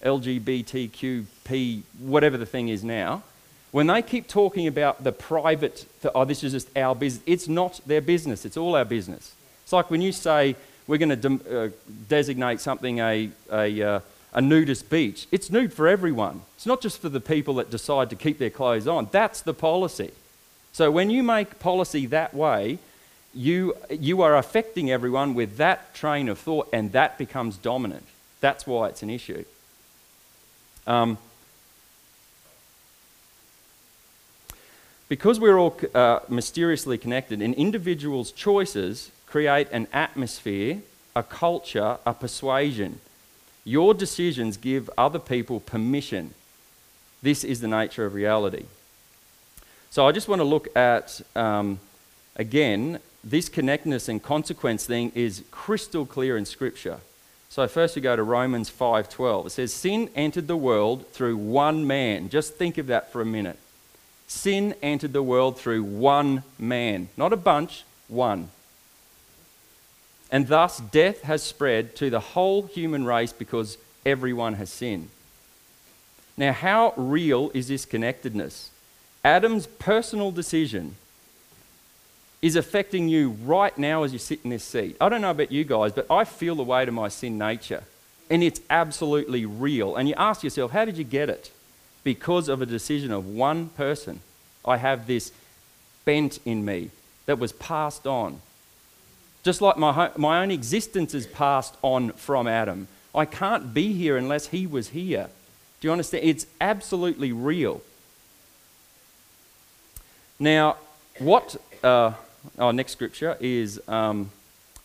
LGBTQP, 0.02 1.82
whatever 1.98 2.38
the 2.38 2.46
thing 2.46 2.70
is 2.70 2.82
now, 2.82 3.22
when 3.72 3.88
they 3.88 4.00
keep 4.00 4.26
talking 4.26 4.66
about 4.66 5.04
the 5.04 5.12
private, 5.12 5.84
oh, 6.14 6.24
this 6.24 6.42
is 6.42 6.52
just 6.52 6.74
our 6.78 6.94
business, 6.94 7.22
it's 7.26 7.46
not 7.46 7.82
their 7.84 8.00
business, 8.00 8.46
it's 8.46 8.56
all 8.56 8.74
our 8.74 8.86
business. 8.86 9.34
It's 9.64 9.72
like 9.74 9.90
when 9.90 10.00
you 10.00 10.12
say 10.12 10.56
we're 10.86 10.96
going 10.96 11.20
to 11.20 11.28
de- 11.28 11.64
uh, 11.64 11.68
designate 12.08 12.60
something 12.60 13.00
a, 13.00 13.28
a, 13.52 13.82
uh, 13.82 14.00
a 14.32 14.40
nudist 14.40 14.90
beach, 14.90 15.26
it's 15.32 15.50
nude 15.50 15.72
for 15.72 15.88
everyone. 15.88 16.42
It's 16.56 16.66
not 16.66 16.80
just 16.80 17.00
for 17.00 17.08
the 17.08 17.20
people 17.20 17.54
that 17.54 17.70
decide 17.70 18.10
to 18.10 18.16
keep 18.16 18.38
their 18.38 18.50
clothes 18.50 18.86
on. 18.86 19.08
That's 19.10 19.40
the 19.40 19.54
policy. 19.54 20.12
So 20.72 20.90
when 20.90 21.10
you 21.10 21.22
make 21.22 21.58
policy 21.58 22.06
that 22.06 22.34
way, 22.34 22.78
you, 23.34 23.76
you 23.90 24.22
are 24.22 24.36
affecting 24.36 24.90
everyone 24.90 25.34
with 25.34 25.56
that 25.56 25.94
train 25.94 26.28
of 26.28 26.38
thought, 26.38 26.68
and 26.72 26.92
that 26.92 27.18
becomes 27.18 27.56
dominant. 27.56 28.04
That's 28.40 28.66
why 28.66 28.88
it's 28.88 29.02
an 29.02 29.10
issue. 29.10 29.44
Um, 30.86 31.18
because 35.08 35.38
we're 35.38 35.58
all 35.58 35.78
uh, 35.94 36.20
mysteriously 36.28 36.98
connected, 36.98 37.40
an 37.40 37.54
individual's 37.54 38.32
choices 38.32 39.10
create 39.26 39.68
an 39.70 39.86
atmosphere, 39.92 40.80
a 41.14 41.22
culture, 41.22 41.98
a 42.06 42.14
persuasion. 42.14 43.00
Your 43.66 43.94
decisions 43.94 44.56
give 44.56 44.88
other 44.96 45.18
people 45.18 45.58
permission. 45.58 46.34
This 47.20 47.42
is 47.42 47.60
the 47.60 47.66
nature 47.66 48.06
of 48.06 48.14
reality. 48.14 48.66
So 49.90 50.06
I 50.06 50.12
just 50.12 50.28
want 50.28 50.38
to 50.38 50.44
look 50.44 50.74
at, 50.76 51.20
um, 51.34 51.80
again, 52.36 53.00
this 53.24 53.48
connectedness 53.48 54.08
and 54.08 54.22
consequence 54.22 54.86
thing 54.86 55.10
is 55.16 55.42
crystal 55.50 56.06
clear 56.06 56.36
in 56.36 56.46
Scripture. 56.46 57.00
So 57.48 57.66
first 57.66 57.96
we 57.96 58.02
go 58.02 58.14
to 58.14 58.22
Romans 58.22 58.70
5:12. 58.70 59.46
It 59.46 59.50
says 59.50 59.72
sin 59.72 60.10
entered 60.14 60.46
the 60.46 60.56
world 60.56 61.04
through 61.08 61.36
one 61.36 61.88
man. 61.88 62.28
Just 62.28 62.54
think 62.54 62.78
of 62.78 62.86
that 62.86 63.10
for 63.10 63.20
a 63.20 63.26
minute. 63.26 63.58
Sin 64.28 64.76
entered 64.80 65.12
the 65.12 65.24
world 65.24 65.58
through 65.58 65.82
one 65.82 66.44
man, 66.56 67.08
not 67.16 67.32
a 67.32 67.36
bunch, 67.36 67.84
one. 68.06 68.50
And 70.30 70.48
thus 70.48 70.78
death 70.78 71.22
has 71.22 71.42
spread 71.42 71.94
to 71.96 72.10
the 72.10 72.20
whole 72.20 72.62
human 72.62 73.04
race 73.04 73.32
because 73.32 73.78
everyone 74.04 74.54
has 74.54 74.70
sinned. 74.70 75.08
Now, 76.36 76.52
how 76.52 76.92
real 76.96 77.50
is 77.54 77.68
this 77.68 77.84
connectedness? 77.84 78.70
Adam's 79.24 79.66
personal 79.66 80.30
decision 80.30 80.96
is 82.42 82.56
affecting 82.56 83.08
you 83.08 83.30
right 83.44 83.76
now 83.78 84.02
as 84.02 84.12
you 84.12 84.18
sit 84.18 84.40
in 84.44 84.50
this 84.50 84.62
seat. 84.62 84.96
I 85.00 85.08
don't 85.08 85.22
know 85.22 85.30
about 85.30 85.50
you 85.50 85.64
guys, 85.64 85.92
but 85.92 86.06
I 86.10 86.24
feel 86.24 86.54
the 86.54 86.62
weight 86.62 86.88
of 86.88 86.94
my 86.94 87.08
sin 87.08 87.38
nature. 87.38 87.82
And 88.28 88.42
it's 88.42 88.60
absolutely 88.68 89.46
real. 89.46 89.96
And 89.96 90.08
you 90.08 90.14
ask 90.16 90.42
yourself, 90.42 90.72
how 90.72 90.84
did 90.84 90.98
you 90.98 91.04
get 91.04 91.30
it? 91.30 91.50
Because 92.04 92.48
of 92.48 92.60
a 92.60 92.66
decision 92.66 93.10
of 93.12 93.26
one 93.26 93.70
person. 93.70 94.20
I 94.64 94.76
have 94.76 95.06
this 95.06 95.32
bent 96.04 96.38
in 96.44 96.64
me 96.64 96.90
that 97.26 97.38
was 97.38 97.52
passed 97.52 98.06
on. 98.06 98.40
Just 99.46 99.62
like 99.62 99.76
my, 99.76 100.10
my 100.16 100.42
own 100.42 100.50
existence 100.50 101.14
is 101.14 101.24
passed 101.24 101.76
on 101.80 102.10
from 102.14 102.48
Adam. 102.48 102.88
I 103.14 103.26
can't 103.26 103.72
be 103.72 103.92
here 103.92 104.16
unless 104.16 104.48
he 104.48 104.66
was 104.66 104.88
here. 104.88 105.28
Do 105.80 105.86
you 105.86 105.92
understand? 105.92 106.24
It's 106.24 106.48
absolutely 106.60 107.30
real. 107.30 107.80
Now, 110.40 110.78
what 111.20 111.54
uh, 111.84 112.14
our 112.58 112.72
next 112.72 112.90
scripture 112.90 113.36
is 113.38 113.80
um, 113.86 114.32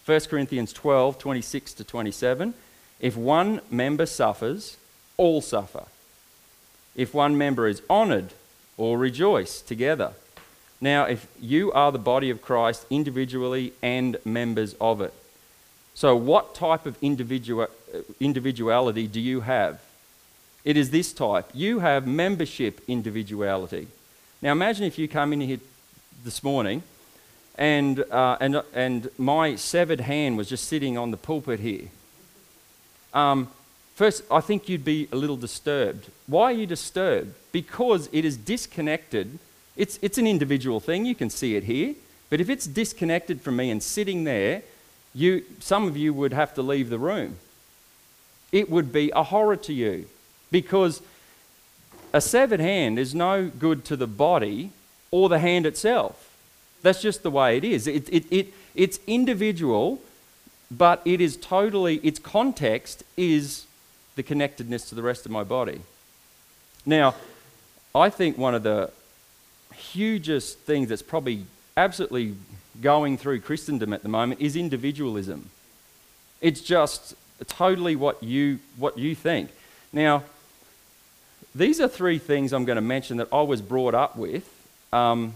1 0.06 0.20
Corinthians 0.30 0.74
12 0.74 1.18
26 1.18 1.74
to 1.74 1.84
27. 1.84 2.54
If 3.00 3.18
one 3.18 3.62
member 3.72 4.06
suffers, 4.06 4.78
all 5.18 5.42
suffer. 5.42 5.86
If 6.96 7.16
one 7.16 7.36
member 7.36 7.68
is 7.68 7.82
honoured, 7.90 8.32
all 8.78 8.96
rejoice 8.96 9.60
together. 9.60 10.14
Now, 10.82 11.06
if 11.06 11.28
you 11.40 11.72
are 11.74 11.92
the 11.92 12.00
body 12.00 12.32
of 12.32 12.42
Christ 12.42 12.86
individually 12.90 13.74
and 13.84 14.18
members 14.26 14.76
of 14.82 15.00
it, 15.00 15.14
so 15.94 16.16
what 16.16 16.56
type 16.56 16.88
of 16.88 16.98
individual, 17.02 17.68
individuality 18.20 19.06
do 19.06 19.20
you 19.20 19.42
have? 19.42 19.80
It 20.64 20.78
is 20.78 20.90
this 20.90 21.14
type. 21.14 21.50
You 21.54 21.80
have 21.80 22.08
membership 22.08 22.82
individuality. 22.88 23.88
Now, 24.42 24.52
imagine 24.52 24.86
if 24.86 24.98
you 24.98 25.08
come 25.08 25.34
in 25.34 25.42
here 25.42 25.60
this 26.24 26.44
morning 26.44 26.82
and, 27.56 28.00
uh, 28.12 28.38
and, 28.40 28.64
and 28.74 29.10
my 29.18 29.56
severed 29.56 30.02
hand 30.02 30.38
was 30.38 30.50
just 30.50 30.68
sitting 30.68 30.98
on 30.98 31.12
the 31.12 31.18
pulpit 31.18 31.60
here. 31.60 31.90
Um, 33.14 33.50
first, 33.96 34.24
I 34.32 34.40
think 34.40 34.70
you'd 34.70 34.86
be 34.86 35.08
a 35.12 35.16
little 35.16 35.38
disturbed. 35.38 36.10
Why 36.28 36.46
are 36.46 36.56
you 36.56 36.66
disturbed? 36.66 37.34
Because 37.52 38.10
it 38.12 38.26
is 38.26 38.38
disconnected. 38.38 39.38
It's, 39.76 39.98
it's 40.02 40.18
an 40.18 40.28
individual 40.28 40.80
thing, 40.80 41.06
you 41.06 41.16
can 41.16 41.30
see 41.30 41.56
it 41.56 41.64
here. 41.64 41.96
But 42.30 42.42
if 42.42 42.50
it's 42.50 42.66
disconnected 42.66 43.42
from 43.42 43.58
me 43.58 43.70
and 43.70 43.82
sitting 43.82 44.24
there, 44.24 44.64
you, 45.14 45.44
some 45.60 45.88
of 45.88 45.98
you 45.98 46.14
would 46.14 46.34
have 46.34 46.54
to 46.56 46.62
leave 46.62 46.90
the 46.90 47.00
room. 47.00 47.38
It 48.52 48.70
would 48.70 48.92
be 48.92 49.12
a 49.12 49.24
horror 49.24 49.58
to 49.58 49.74
you 49.74 50.08
because 50.52 51.02
a 52.14 52.22
severed 52.22 52.60
hand 52.60 53.00
is 53.00 53.16
no 53.16 53.50
good 53.50 53.86
to 53.86 53.96
the 53.96 54.08
body 54.08 54.72
or 55.10 55.30
the 55.30 55.40
hand 55.40 55.66
itself. 55.66 56.36
That's 56.82 57.02
just 57.02 57.24
the 57.24 57.32
way 57.32 57.58
it 57.58 57.64
is. 57.64 57.88
It, 57.88 58.10
it, 58.10 58.26
it, 58.32 58.54
it's 58.76 59.00
individual, 59.08 60.02
but 60.70 61.02
it 61.06 61.22
is 61.22 61.38
totally, 61.38 61.98
its 61.98 62.20
context 62.20 63.04
is 63.16 63.66
the 64.16 64.24
connectedness 64.24 64.90
to 64.90 64.96
the 64.96 65.04
rest 65.04 65.26
of 65.26 65.32
my 65.32 65.44
body. 65.44 65.82
Now, 66.86 67.16
I 67.94 68.10
think 68.10 68.38
one 68.38 68.56
of 68.56 68.64
the 68.64 68.92
hugest 69.82 70.60
things 70.60 70.90
that's 70.90 71.02
probably 71.02 71.46
absolutely 71.76 72.36
going 72.82 73.18
through 73.18 73.42
Christendom 73.42 73.94
at 73.94 74.04
the 74.04 74.10
moment 74.10 74.42
is 74.42 74.56
individualism. 74.56 75.50
It's 76.40 76.62
just 76.62 77.16
totally 77.48 77.96
what 77.96 78.22
you, 78.24 78.60
what 78.78 78.98
you 78.98 79.16
think. 79.16 79.50
Now, 79.92 80.24
these 81.54 81.82
are 81.82 81.88
three 81.88 82.18
things 82.18 82.54
I'm 82.54 82.66
going 82.66 82.78
to 82.78 82.82
mention 82.82 83.18
that 83.18 83.28
I 83.32 83.42
was 83.42 83.62
brought 83.62 83.94
up 83.94 84.16
with. 84.16 84.50
Um, 84.94 85.34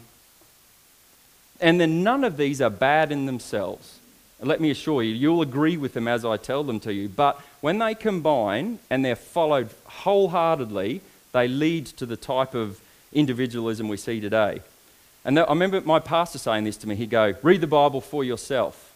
and 1.59 1.79
then 1.79 2.03
none 2.03 2.23
of 2.23 2.37
these 2.37 2.61
are 2.61 2.69
bad 2.69 3.11
in 3.11 3.25
themselves. 3.25 3.99
Let 4.41 4.59
me 4.59 4.69
assure 4.69 5.01
you, 5.01 5.13
you'll 5.13 5.41
agree 5.41 5.77
with 5.77 5.93
them 5.93 6.07
as 6.07 6.25
I 6.25 6.37
tell 6.37 6.63
them 6.63 6.79
to 6.81 6.93
you. 6.93 7.07
But 7.07 7.39
when 7.61 7.79
they 7.79 7.95
combine 7.95 8.79
and 8.89 9.03
they're 9.03 9.15
followed 9.15 9.69
wholeheartedly, 9.85 11.01
they 11.31 11.47
lead 11.47 11.85
to 11.87 12.05
the 12.05 12.17
type 12.17 12.53
of 12.53 12.79
individualism 13.15 13.87
we 13.87 13.97
see 13.97 14.19
today. 14.19 14.61
And 15.23 15.39
I 15.39 15.49
remember 15.49 15.81
my 15.81 15.99
pastor 15.99 16.37
saying 16.37 16.65
this 16.65 16.77
to 16.77 16.87
me. 16.87 16.95
He'd 16.95 17.09
go, 17.09 17.33
Read 17.41 17.61
the 17.61 17.67
Bible 17.67 18.01
for 18.01 18.23
yourself. 18.23 18.93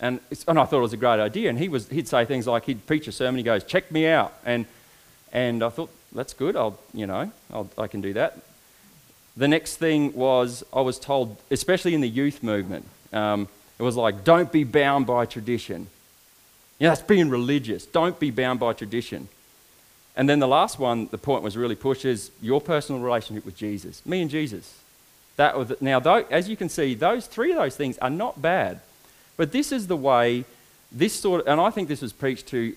And, 0.00 0.20
and 0.48 0.58
I 0.58 0.64
thought 0.64 0.78
it 0.78 0.82
was 0.82 0.92
a 0.92 0.98
great 0.98 1.20
idea. 1.20 1.50
And 1.50 1.58
he 1.58 1.68
was, 1.68 1.88
he'd 1.88 2.08
say 2.08 2.24
things 2.24 2.46
like, 2.46 2.64
he'd 2.64 2.86
preach 2.86 3.06
a 3.06 3.12
sermon, 3.12 3.36
he 3.36 3.44
goes, 3.44 3.62
Check 3.64 3.92
me 3.92 4.06
out. 4.06 4.32
And, 4.46 4.64
and 5.32 5.62
I 5.62 5.68
thought, 5.68 5.90
That's 6.12 6.32
good. 6.32 6.56
I'll, 6.56 6.78
you 6.94 7.06
know, 7.06 7.30
I'll, 7.52 7.68
I 7.76 7.88
can 7.88 8.00
do 8.00 8.14
that. 8.14 8.38
The 9.36 9.48
next 9.48 9.76
thing 9.76 10.14
was, 10.14 10.64
I 10.72 10.80
was 10.80 10.98
told, 10.98 11.36
especially 11.50 11.94
in 11.94 12.00
the 12.00 12.08
youth 12.08 12.42
movement, 12.42 12.86
um, 13.12 13.48
it 13.78 13.82
was 13.82 13.96
like, 13.96 14.22
don't 14.22 14.52
be 14.52 14.62
bound 14.62 15.06
by 15.06 15.26
tradition. 15.26 15.88
Yeah, 16.78 16.90
that's 16.90 17.02
being 17.02 17.28
religious. 17.28 17.84
Don't 17.84 18.18
be 18.18 18.30
bound 18.30 18.60
by 18.60 18.72
tradition. 18.72 19.28
And 20.16 20.28
then 20.28 20.38
the 20.38 20.48
last 20.48 20.78
one, 20.78 21.08
the 21.10 21.18
point 21.18 21.42
was 21.42 21.56
really 21.56 21.74
pushed, 21.74 22.04
is 22.04 22.30
your 22.40 22.60
personal 22.60 23.00
relationship 23.00 23.44
with 23.44 23.56
Jesus. 23.56 24.04
Me 24.06 24.22
and 24.22 24.30
Jesus. 24.30 24.80
That 25.36 25.58
was, 25.58 25.72
now, 25.80 25.98
though, 25.98 26.24
as 26.30 26.48
you 26.48 26.56
can 26.56 26.68
see, 26.68 26.94
those 26.94 27.26
three 27.26 27.50
of 27.50 27.58
those 27.58 27.76
things 27.76 27.98
are 27.98 28.10
not 28.10 28.40
bad. 28.40 28.80
But 29.36 29.50
this 29.50 29.72
is 29.72 29.88
the 29.88 29.96
way, 29.96 30.44
this 30.92 31.12
sort 31.12 31.40
of, 31.40 31.48
and 31.48 31.60
I 31.60 31.70
think 31.70 31.88
this 31.88 32.02
was 32.02 32.12
preached 32.12 32.46
to 32.48 32.74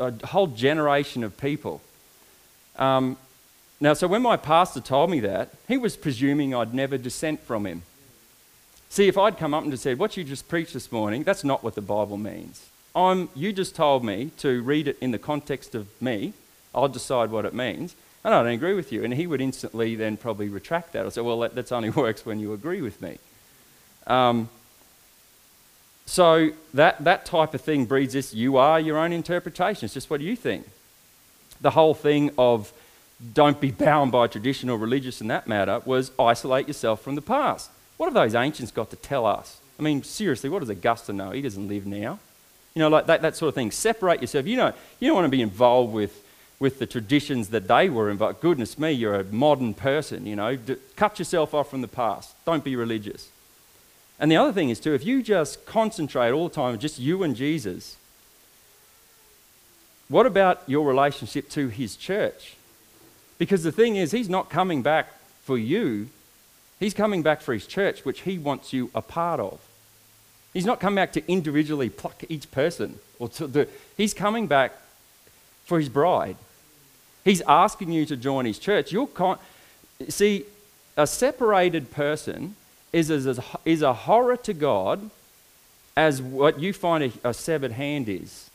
a 0.00 0.26
whole 0.26 0.48
generation 0.48 1.22
of 1.22 1.36
people. 1.36 1.80
Um, 2.76 3.16
now, 3.80 3.94
so 3.94 4.08
when 4.08 4.22
my 4.22 4.36
pastor 4.36 4.80
told 4.80 5.10
me 5.10 5.20
that, 5.20 5.50
he 5.68 5.76
was 5.76 5.96
presuming 5.96 6.54
I'd 6.54 6.74
never 6.74 6.98
dissent 6.98 7.40
from 7.40 7.66
him. 7.66 7.82
See, 8.88 9.08
if 9.08 9.18
I'd 9.18 9.38
come 9.38 9.54
up 9.54 9.62
and 9.62 9.72
just 9.72 9.82
said, 9.82 9.98
What 9.98 10.16
you 10.16 10.24
just 10.24 10.48
preached 10.48 10.72
this 10.72 10.90
morning, 10.90 11.22
that's 11.22 11.44
not 11.44 11.62
what 11.62 11.74
the 11.74 11.80
Bible 11.80 12.16
means. 12.16 12.68
I'm, 12.94 13.28
you 13.34 13.52
just 13.52 13.74
told 13.74 14.04
me 14.04 14.30
to 14.38 14.62
read 14.62 14.88
it 14.88 14.96
in 15.00 15.10
the 15.10 15.18
context 15.18 15.74
of 15.74 15.88
me. 16.00 16.32
I'll 16.74 16.88
decide 16.88 17.30
what 17.30 17.44
it 17.44 17.54
means. 17.54 17.94
And 18.24 18.34
I 18.34 18.42
don't 18.42 18.52
agree 18.52 18.74
with 18.74 18.90
you. 18.90 19.04
And 19.04 19.12
he 19.14 19.26
would 19.26 19.40
instantly 19.40 19.94
then 19.94 20.16
probably 20.16 20.48
retract 20.48 20.92
that. 20.92 21.06
I 21.06 21.08
say, 21.10 21.20
Well, 21.20 21.40
that 21.40 21.54
that's 21.54 21.72
only 21.72 21.90
works 22.04 22.24
when 22.24 22.40
you 22.40 22.52
agree 22.52 22.82
with 22.82 23.00
me. 23.00 23.18
Um, 24.06 24.48
so 26.06 26.50
that, 26.74 27.02
that 27.04 27.24
type 27.24 27.54
of 27.54 27.60
thing 27.60 27.86
breeds 27.86 28.12
this 28.12 28.34
you 28.34 28.56
are 28.56 28.78
your 28.78 28.98
own 28.98 29.12
interpretation. 29.12 29.86
It's 29.86 29.94
just 29.94 30.10
what 30.10 30.20
you 30.20 30.36
think. 30.36 30.68
The 31.60 31.70
whole 31.70 31.94
thing 31.94 32.30
of 32.36 32.72
don't 33.32 33.60
be 33.60 33.70
bound 33.70 34.12
by 34.12 34.26
tradition 34.26 34.68
or 34.68 34.76
religious 34.76 35.20
in 35.20 35.28
that 35.28 35.46
matter 35.46 35.80
was 35.84 36.10
isolate 36.18 36.68
yourself 36.68 37.00
from 37.00 37.14
the 37.14 37.22
past. 37.22 37.70
What 37.96 38.06
have 38.06 38.14
those 38.14 38.34
ancients 38.34 38.72
got 38.72 38.90
to 38.90 38.96
tell 38.96 39.24
us? 39.24 39.60
I 39.78 39.82
mean, 39.82 40.02
seriously, 40.02 40.50
what 40.50 40.60
does 40.60 40.70
Augustine 40.70 41.16
know? 41.16 41.30
He 41.30 41.40
doesn't 41.40 41.68
live 41.68 41.86
now. 41.86 42.18
You 42.74 42.80
know, 42.80 42.88
like 42.88 43.06
that, 43.06 43.22
that 43.22 43.36
sort 43.36 43.48
of 43.48 43.54
thing. 43.54 43.70
Separate 43.70 44.20
yourself. 44.20 44.46
You 44.46 44.56
don't, 44.56 44.74
you 44.98 45.08
don't 45.08 45.14
want 45.14 45.26
to 45.26 45.30
be 45.30 45.42
involved 45.42 45.92
with, 45.92 46.22
with 46.58 46.78
the 46.78 46.86
traditions 46.86 47.48
that 47.48 47.68
they 47.68 47.88
were 47.88 48.10
involved. 48.10 48.40
Goodness 48.40 48.78
me, 48.78 48.92
you're 48.92 49.16
a 49.20 49.24
modern 49.24 49.74
person, 49.74 50.26
you 50.26 50.36
know. 50.36 50.56
D- 50.56 50.76
cut 50.96 51.18
yourself 51.18 51.52
off 51.54 51.70
from 51.70 51.80
the 51.80 51.88
past. 51.88 52.34
Don't 52.44 52.64
be 52.64 52.76
religious. 52.76 53.28
And 54.18 54.30
the 54.30 54.36
other 54.36 54.52
thing 54.52 54.70
is, 54.70 54.78
too, 54.78 54.94
if 54.94 55.04
you 55.04 55.22
just 55.22 55.66
concentrate 55.66 56.30
all 56.30 56.48
the 56.48 56.54
time, 56.54 56.78
just 56.78 56.98
you 56.98 57.22
and 57.22 57.34
Jesus, 57.34 57.96
what 60.08 60.26
about 60.26 60.62
your 60.66 60.86
relationship 60.86 61.48
to 61.50 61.68
his 61.68 61.96
church? 61.96 62.54
Because 63.38 63.64
the 63.64 63.72
thing 63.72 63.96
is, 63.96 64.12
he's 64.12 64.28
not 64.28 64.48
coming 64.48 64.82
back 64.82 65.08
for 65.42 65.58
you, 65.58 66.08
he's 66.78 66.94
coming 66.94 67.22
back 67.22 67.40
for 67.40 67.52
his 67.52 67.66
church, 67.66 68.04
which 68.04 68.20
he 68.20 68.38
wants 68.38 68.72
you 68.72 68.90
a 68.94 69.02
part 69.02 69.40
of. 69.40 69.60
He's 70.52 70.64
not 70.64 70.78
coming 70.78 70.96
back 70.96 71.12
to 71.14 71.30
individually 71.30 71.90
pluck 71.90 72.22
each 72.28 72.50
person, 72.52 73.00
or 73.18 73.28
to 73.30 73.48
the, 73.48 73.68
he's 73.96 74.14
coming 74.14 74.46
back 74.46 74.72
for 75.64 75.78
his 75.80 75.88
bride. 75.88 76.36
He's 77.24 77.40
asking 77.42 77.90
you 77.90 78.04
to 78.06 78.16
join 78.16 78.44
his 78.44 78.58
church. 78.58 78.92
You're 78.92 79.06
con- 79.06 79.38
See, 80.08 80.44
a 80.96 81.06
separated 81.06 81.90
person 81.90 82.56
is, 82.92 83.10
as, 83.10 83.40
is 83.64 83.82
a 83.82 83.92
horror 83.92 84.36
to 84.38 84.52
God 84.52 85.10
as 85.96 86.20
what 86.20 86.60
you 86.60 86.72
find 86.72 87.04
a, 87.04 87.28
a 87.28 87.34
severed 87.34 87.72
hand 87.72 88.08
is. 88.08 88.50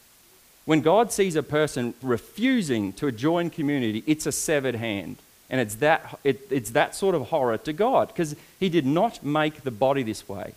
When 0.65 0.81
God 0.81 1.11
sees 1.11 1.35
a 1.35 1.43
person 1.43 1.93
refusing 2.01 2.93
to 2.93 3.11
join 3.11 3.49
community, 3.49 4.03
it's 4.05 4.25
a 4.25 4.31
severed 4.31 4.75
hand. 4.75 5.17
And 5.49 5.59
it's 5.59 5.75
that, 5.75 6.19
it, 6.23 6.45
it's 6.51 6.71
that 6.71 6.95
sort 6.95 7.15
of 7.15 7.29
horror 7.29 7.57
to 7.57 7.73
God 7.73 8.09
because 8.09 8.35
He 8.59 8.69
did 8.69 8.85
not 8.85 9.23
make 9.23 9.63
the 9.63 9.71
body 9.71 10.03
this 10.03 10.29
way. 10.29 10.53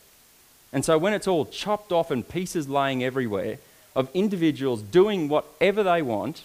And 0.73 0.85
so 0.85 0.99
when 0.99 1.13
it's 1.13 1.29
all 1.29 1.47
chopped 1.47 1.93
off 1.93 2.11
and 2.11 2.29
pieces 2.29 2.69
laying 2.69 3.03
everywhere 3.03 3.59
of 3.97 4.11
individuals 4.15 4.83
doing 4.83 5.29
whatever 5.29 5.83
they 5.83 6.03
want, 6.03 6.43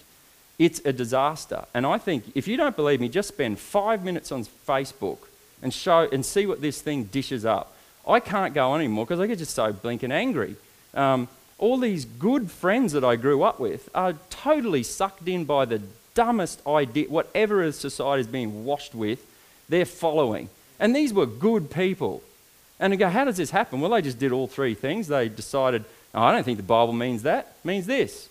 it's 0.58 0.80
a 0.84 0.92
disaster. 0.92 1.64
And 1.72 1.86
I 1.86 1.98
think 1.98 2.24
if 2.34 2.48
you 2.48 2.56
don't 2.56 2.76
believe 2.76 3.00
me, 3.00 3.08
just 3.08 3.28
spend 3.28 3.58
five 3.58 4.04
minutes 4.04 4.32
on 4.32 4.44
Facebook 4.66 5.18
and 5.62 5.72
show 5.72 6.08
and 6.10 6.24
see 6.24 6.46
what 6.46 6.60
this 6.60 6.80
thing 6.82 7.04
dishes 7.04 7.44
up. 7.44 7.74
I 8.06 8.20
can't 8.20 8.54
go 8.54 8.70
on 8.70 8.80
anymore 8.80 9.04
because 9.04 9.20
I 9.20 9.26
get 9.26 9.38
just 9.38 9.54
so 9.54 9.72
blinking 9.72 10.12
angry. 10.12 10.56
Um, 10.94 11.28
all 11.58 11.76
these 11.76 12.04
good 12.04 12.50
friends 12.50 12.92
that 12.92 13.04
I 13.04 13.16
grew 13.16 13.42
up 13.42 13.60
with 13.60 13.88
are 13.94 14.14
totally 14.30 14.82
sucked 14.82 15.28
in 15.28 15.44
by 15.44 15.64
the 15.64 15.82
dumbest 16.14 16.66
idea, 16.66 17.08
whatever 17.08 17.70
society 17.72 18.22
is 18.22 18.26
being 18.26 18.64
washed 18.64 18.94
with, 18.94 19.24
they're 19.68 19.84
following. 19.84 20.48
And 20.80 20.94
these 20.94 21.12
were 21.12 21.26
good 21.26 21.70
people. 21.70 22.22
And 22.80 22.92
you 22.92 22.98
go, 22.98 23.08
how 23.08 23.24
does 23.24 23.36
this 23.36 23.50
happen? 23.50 23.80
Well, 23.80 23.90
they 23.90 24.02
just 24.02 24.18
did 24.18 24.32
all 24.32 24.46
three 24.46 24.74
things. 24.74 25.08
They 25.08 25.28
decided, 25.28 25.84
oh, 26.14 26.22
I 26.22 26.32
don't 26.32 26.44
think 26.44 26.56
the 26.56 26.62
Bible 26.62 26.92
means 26.92 27.22
that, 27.24 27.56
it 27.62 27.66
means 27.66 27.86
this. 27.86 28.28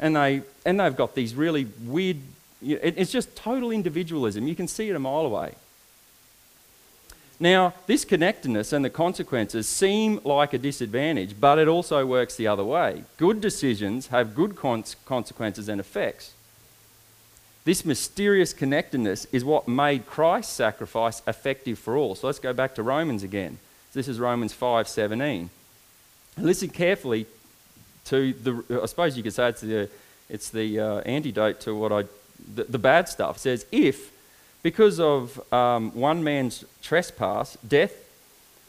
And, 0.00 0.16
they, 0.16 0.42
and 0.64 0.80
they've 0.80 0.96
got 0.96 1.14
these 1.14 1.34
really 1.34 1.68
weird, 1.84 2.16
it's 2.62 3.12
just 3.12 3.36
total 3.36 3.70
individualism. 3.70 4.48
You 4.48 4.56
can 4.56 4.66
see 4.66 4.88
it 4.88 4.96
a 4.96 4.98
mile 4.98 5.26
away. 5.26 5.54
Now, 7.38 7.72
this 7.86 8.04
connectedness 8.04 8.72
and 8.72 8.84
the 8.84 8.90
consequences 8.90 9.66
seem 9.66 10.20
like 10.24 10.52
a 10.52 10.58
disadvantage, 10.58 11.40
but 11.40 11.58
it 11.58 11.68
also 11.68 12.04
works 12.04 12.36
the 12.36 12.46
other 12.46 12.64
way. 12.64 13.04
Good 13.16 13.40
decisions 13.40 14.08
have 14.08 14.34
good 14.34 14.56
consequences 14.56 15.68
and 15.68 15.80
effects. 15.80 16.34
This 17.64 17.84
mysterious 17.84 18.52
connectedness 18.52 19.26
is 19.32 19.44
what 19.44 19.68
made 19.68 20.06
Christ's 20.06 20.52
sacrifice 20.52 21.22
effective 21.26 21.78
for 21.78 21.96
all. 21.96 22.14
So 22.14 22.26
let's 22.26 22.38
go 22.38 22.52
back 22.52 22.74
to 22.74 22.82
Romans 22.82 23.22
again. 23.22 23.58
This 23.92 24.08
is 24.08 24.18
Romans 24.18 24.52
5:17. 24.52 25.50
Listen 26.36 26.68
carefully 26.68 27.26
to 28.06 28.32
the. 28.32 28.82
I 28.82 28.86
suppose 28.86 29.16
you 29.16 29.22
could 29.22 29.34
say 29.34 29.48
it's 29.48 29.60
the, 29.60 29.88
it's 30.28 30.50
the 30.50 30.80
uh, 30.80 31.00
antidote 31.00 31.60
to 31.60 31.74
what 31.74 31.92
I, 31.92 32.04
the, 32.54 32.64
the 32.64 32.78
bad 32.78 33.08
stuff. 33.08 33.38
Says 33.38 33.66
if 33.70 34.10
because 34.62 35.00
of 35.00 35.40
um, 35.52 35.90
one 35.92 36.22
man's 36.22 36.64
trespass, 36.82 37.56
death 37.66 37.94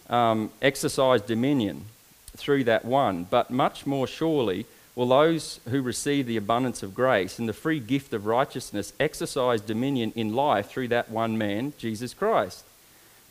um, 0.10 0.52
exercised 0.62 1.26
dominion 1.28 1.86
through 2.36 2.64
that 2.66 2.86
one, 2.86 3.26
but 3.30 3.52
much 3.52 3.86
more 3.86 4.08
surely 4.08 4.66
will 4.96 5.08
those 5.08 5.60
who 5.70 5.82
receive 5.82 6.28
the 6.28 6.38
abundance 6.38 6.84
of 6.84 6.94
grace 6.94 7.40
and 7.40 7.48
the 7.48 7.54
free 7.54 7.80
gift 7.80 8.14
of 8.14 8.26
righteousness 8.26 8.94
exercise 9.00 9.62
dominion 9.62 10.12
in 10.16 10.34
life 10.34 10.70
through 10.70 10.88
that 10.90 11.10
one 11.10 11.38
man, 11.38 11.74
Jesus 11.78 12.14
Christ. 12.14 12.64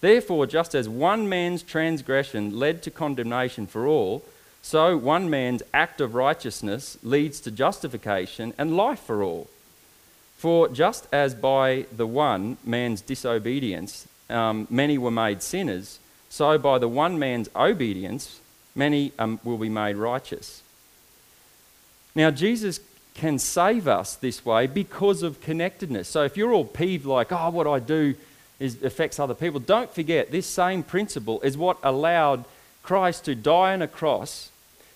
Therefore, 0.00 0.46
just 0.46 0.74
as 0.74 0.88
one 0.88 1.28
man's 1.28 1.62
transgression 1.62 2.58
led 2.58 2.82
to 2.82 2.90
condemnation 2.90 3.66
for 3.66 3.86
all, 3.86 4.24
so 4.62 4.96
one 4.96 5.30
man's 5.30 5.62
act 5.72 6.00
of 6.00 6.14
righteousness 6.14 6.98
leads 7.02 7.40
to 7.40 7.50
justification 7.50 8.52
and 8.58 8.76
life 8.76 9.00
for 9.00 9.22
all. 9.22 9.48
For 10.36 10.68
just 10.68 11.06
as 11.12 11.34
by 11.34 11.86
the 11.94 12.06
one 12.06 12.56
man's 12.64 13.00
disobedience 13.00 14.06
um, 14.28 14.66
many 14.70 14.96
were 14.96 15.10
made 15.10 15.42
sinners, 15.42 15.98
so 16.28 16.56
by 16.58 16.78
the 16.78 16.88
one 16.88 17.18
man's 17.18 17.48
obedience 17.56 18.40
many 18.74 19.12
um, 19.18 19.40
will 19.44 19.58
be 19.58 19.68
made 19.68 19.96
righteous. 19.96 20.62
Now, 22.14 22.30
Jesus 22.30 22.80
can 23.14 23.38
save 23.38 23.86
us 23.86 24.14
this 24.16 24.44
way 24.44 24.66
because 24.66 25.22
of 25.22 25.40
connectedness. 25.40 26.08
So 26.08 26.22
if 26.24 26.36
you're 26.36 26.52
all 26.52 26.64
peeved, 26.64 27.04
like, 27.04 27.32
oh, 27.32 27.50
what 27.50 27.66
I 27.66 27.78
do 27.78 28.14
is, 28.58 28.82
affects 28.82 29.18
other 29.18 29.34
people, 29.34 29.60
don't 29.60 29.92
forget 29.92 30.30
this 30.30 30.46
same 30.46 30.82
principle 30.82 31.40
is 31.42 31.56
what 31.56 31.78
allowed 31.82 32.44
Christ 32.82 33.24
to 33.26 33.34
die 33.34 33.72
on 33.72 33.82
a 33.82 33.88
cross 33.88 34.49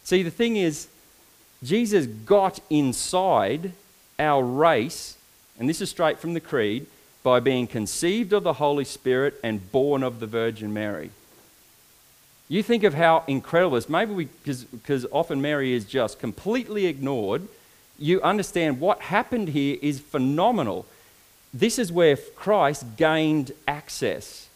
See, 0.04 0.22
the 0.22 0.30
thing 0.30 0.56
is, 0.56 0.88
Jesus 1.62 2.06
got 2.06 2.60
inside 2.70 3.72
our 4.18 4.44
race, 4.44 5.16
and 5.58 5.68
this 5.68 5.80
is 5.80 5.90
straight 5.90 6.18
from 6.18 6.34
the 6.34 6.40
Creed, 6.40 6.86
by 7.22 7.40
being 7.40 7.66
conceived 7.66 8.34
of 8.34 8.42
the 8.42 8.52
Holy 8.52 8.84
Spirit 8.84 9.40
and 9.42 9.72
born 9.72 10.02
of 10.02 10.20
the 10.20 10.26
Virgin 10.26 10.74
Mary. 10.74 11.10
You 12.50 12.62
think 12.62 12.84
of 12.84 12.92
how 12.92 13.24
incredible 13.26 13.76
this. 13.76 13.88
Maybe 13.88 14.12
we, 14.12 14.28
because 14.44 15.06
often 15.10 15.40
Mary 15.40 15.72
is 15.72 15.86
just 15.86 16.18
completely 16.18 16.84
ignored. 16.84 17.48
You 17.98 18.20
understand 18.20 18.78
what 18.78 19.00
happened 19.00 19.48
here 19.48 19.78
is 19.80 20.00
phenomenal. 20.00 20.84
This 21.54 21.78
is 21.78 21.90
where 21.90 22.18
Christ 22.36 22.96
gained 22.98 23.52
access. 23.66 24.48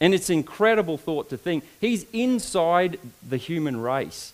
And 0.00 0.14
it's 0.14 0.30
incredible 0.30 0.98
thought 0.98 1.30
to 1.30 1.36
think. 1.36 1.64
He's 1.80 2.06
inside 2.12 3.00
the 3.28 3.38
human 3.38 3.80
race. 3.80 4.32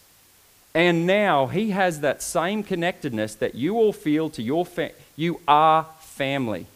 And 0.75 1.07
now 1.07 1.47
he 1.49 1.71
has 1.71 2.01
that 2.01 2.23
same 2.23 2.63
connectedness 2.63 3.35
that 3.37 3.55
you 3.55 3.77
all 3.77 3.93
feel 3.93 4.31
to 4.31 4.43
your 4.43 4.65
family. 4.65 4.95
You 5.17 5.41
are 5.47 5.87
family. 6.01 6.67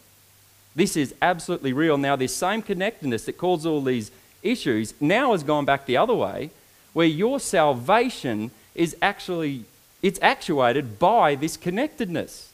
This 0.75 0.95
is 0.95 1.15
absolutely 1.21 1.73
real. 1.73 1.97
Now, 1.97 2.15
this 2.15 2.35
same 2.35 2.61
connectedness 2.61 3.25
that 3.25 3.37
caused 3.37 3.65
all 3.65 3.81
these 3.81 4.11
issues 4.43 4.93
now 5.01 5.31
has 5.31 5.41
gone 5.41 5.65
back 5.65 5.85
the 5.85 5.97
other 5.97 6.13
way, 6.13 6.51
where 6.93 7.07
your 7.07 7.39
salvation 7.39 8.51
is 8.75 8.95
actually 9.01 9.65
it's 10.01 10.19
actuated 10.21 10.99
by 10.99 11.35
this 11.35 11.57
connectedness. 11.57 12.51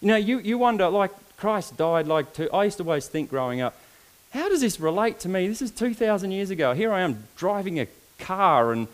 You 0.00 0.08
know, 0.08 0.16
you, 0.16 0.38
you 0.40 0.58
wonder, 0.58 0.88
like 0.88 1.12
Christ 1.36 1.76
died 1.76 2.06
like 2.06 2.34
two. 2.34 2.50
I 2.52 2.64
used 2.64 2.78
to 2.78 2.84
always 2.84 3.06
think 3.06 3.30
growing 3.30 3.60
up, 3.60 3.76
how 4.32 4.48
does 4.48 4.60
this 4.60 4.80
relate 4.80 5.20
to 5.20 5.28
me? 5.28 5.46
This 5.46 5.62
is 5.62 5.70
2,000 5.70 6.32
years 6.32 6.50
ago. 6.50 6.74
Here 6.74 6.92
I 6.92 7.02
am 7.02 7.24
driving 7.36 7.78
a 7.78 7.86
car 8.18 8.72
and 8.72 8.88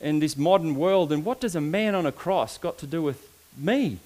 in 0.00 0.18
this 0.18 0.36
modern 0.36 0.74
world, 0.76 1.12
and 1.12 1.24
what 1.24 1.40
does 1.40 1.54
a 1.54 1.60
man 1.60 1.94
on 1.94 2.06
a 2.06 2.12
cross 2.12 2.58
got 2.58 2.78
to 2.78 2.86
do 2.86 3.02
with 3.02 3.28
me? 3.56 3.98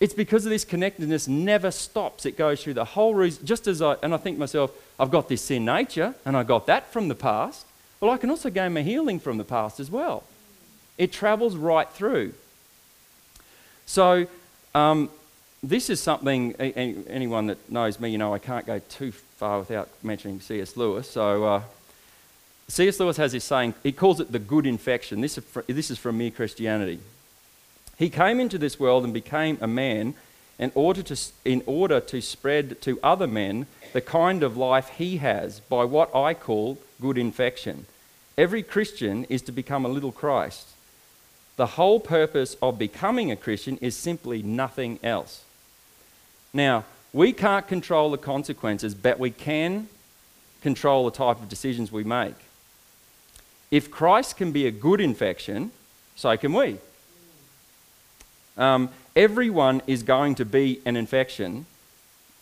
It's 0.00 0.14
because 0.14 0.44
of 0.44 0.50
this 0.50 0.64
connectedness 0.64 1.28
never 1.28 1.70
stops. 1.70 2.26
It 2.26 2.36
goes 2.36 2.62
through 2.62 2.74
the 2.74 2.84
whole 2.84 3.14
reason. 3.14 3.46
Just 3.46 3.66
as 3.66 3.80
I, 3.80 3.96
and 4.02 4.12
I 4.12 4.16
think 4.16 4.36
myself, 4.36 4.72
I've 4.98 5.10
got 5.10 5.28
this 5.28 5.42
sin 5.42 5.64
nature, 5.64 6.14
and 6.24 6.36
I 6.36 6.42
got 6.42 6.66
that 6.66 6.92
from 6.92 7.08
the 7.08 7.14
past. 7.14 7.66
Well, 8.00 8.10
I 8.10 8.16
can 8.16 8.30
also 8.30 8.50
gain 8.50 8.72
my 8.72 8.82
healing 8.82 9.20
from 9.20 9.38
the 9.38 9.44
past 9.44 9.78
as 9.78 9.90
well. 9.90 10.24
It 10.98 11.12
travels 11.12 11.54
right 11.54 11.88
through. 11.88 12.34
So, 13.86 14.26
um, 14.74 15.08
this 15.62 15.88
is 15.88 16.00
something, 16.00 16.54
anyone 16.56 17.46
that 17.46 17.70
knows 17.70 18.00
me, 18.00 18.10
you 18.10 18.18
know, 18.18 18.34
I 18.34 18.40
can't 18.40 18.66
go 18.66 18.80
too 18.80 19.12
far 19.12 19.60
without 19.60 19.88
mentioning 20.02 20.40
C.S. 20.40 20.76
Lewis. 20.76 21.08
So, 21.08 21.44
uh, 21.44 21.62
C.S. 22.68 22.98
Lewis 23.00 23.16
has 23.18 23.32
this 23.32 23.44
saying, 23.44 23.74
he 23.82 23.92
calls 23.92 24.20
it 24.20 24.32
the 24.32 24.38
good 24.38 24.66
infection. 24.66 25.20
This 25.20 25.36
is, 25.36 25.44
this 25.66 25.90
is 25.90 25.98
from 25.98 26.18
Mere 26.18 26.30
Christianity. 26.30 27.00
He 27.98 28.08
came 28.08 28.40
into 28.40 28.58
this 28.58 28.80
world 28.80 29.04
and 29.04 29.12
became 29.12 29.58
a 29.60 29.66
man 29.66 30.14
in 30.58 30.72
order, 30.74 31.02
to, 31.02 31.16
in 31.44 31.62
order 31.66 32.00
to 32.00 32.20
spread 32.22 32.80
to 32.82 32.98
other 33.02 33.26
men 33.26 33.66
the 33.92 34.00
kind 34.00 34.42
of 34.42 34.56
life 34.56 34.88
he 34.90 35.18
has 35.18 35.60
by 35.60 35.84
what 35.84 36.14
I 36.14 36.34
call 36.34 36.78
good 37.00 37.18
infection. 37.18 37.86
Every 38.38 38.62
Christian 38.62 39.24
is 39.24 39.42
to 39.42 39.52
become 39.52 39.84
a 39.84 39.90
little 39.90 40.12
Christ. 40.12 40.68
The 41.56 41.66
whole 41.66 42.00
purpose 42.00 42.56
of 42.62 42.78
becoming 42.78 43.30
a 43.30 43.36
Christian 43.36 43.76
is 43.78 43.94
simply 43.94 44.42
nothing 44.42 44.98
else. 45.02 45.44
Now, 46.54 46.84
we 47.12 47.32
can't 47.32 47.68
control 47.68 48.10
the 48.10 48.18
consequences, 48.18 48.94
but 48.94 49.18
we 49.18 49.30
can 49.30 49.88
control 50.62 51.04
the 51.04 51.16
type 51.16 51.42
of 51.42 51.48
decisions 51.48 51.92
we 51.92 52.04
make. 52.04 52.34
If 53.72 53.90
Christ 53.90 54.36
can 54.36 54.52
be 54.52 54.66
a 54.66 54.70
good 54.70 55.00
infection, 55.00 55.72
so 56.14 56.36
can 56.36 56.52
we. 56.52 56.76
Um, 58.58 58.90
everyone 59.16 59.80
is 59.86 60.02
going 60.02 60.34
to 60.36 60.44
be 60.44 60.82
an 60.84 60.94
infection. 60.94 61.64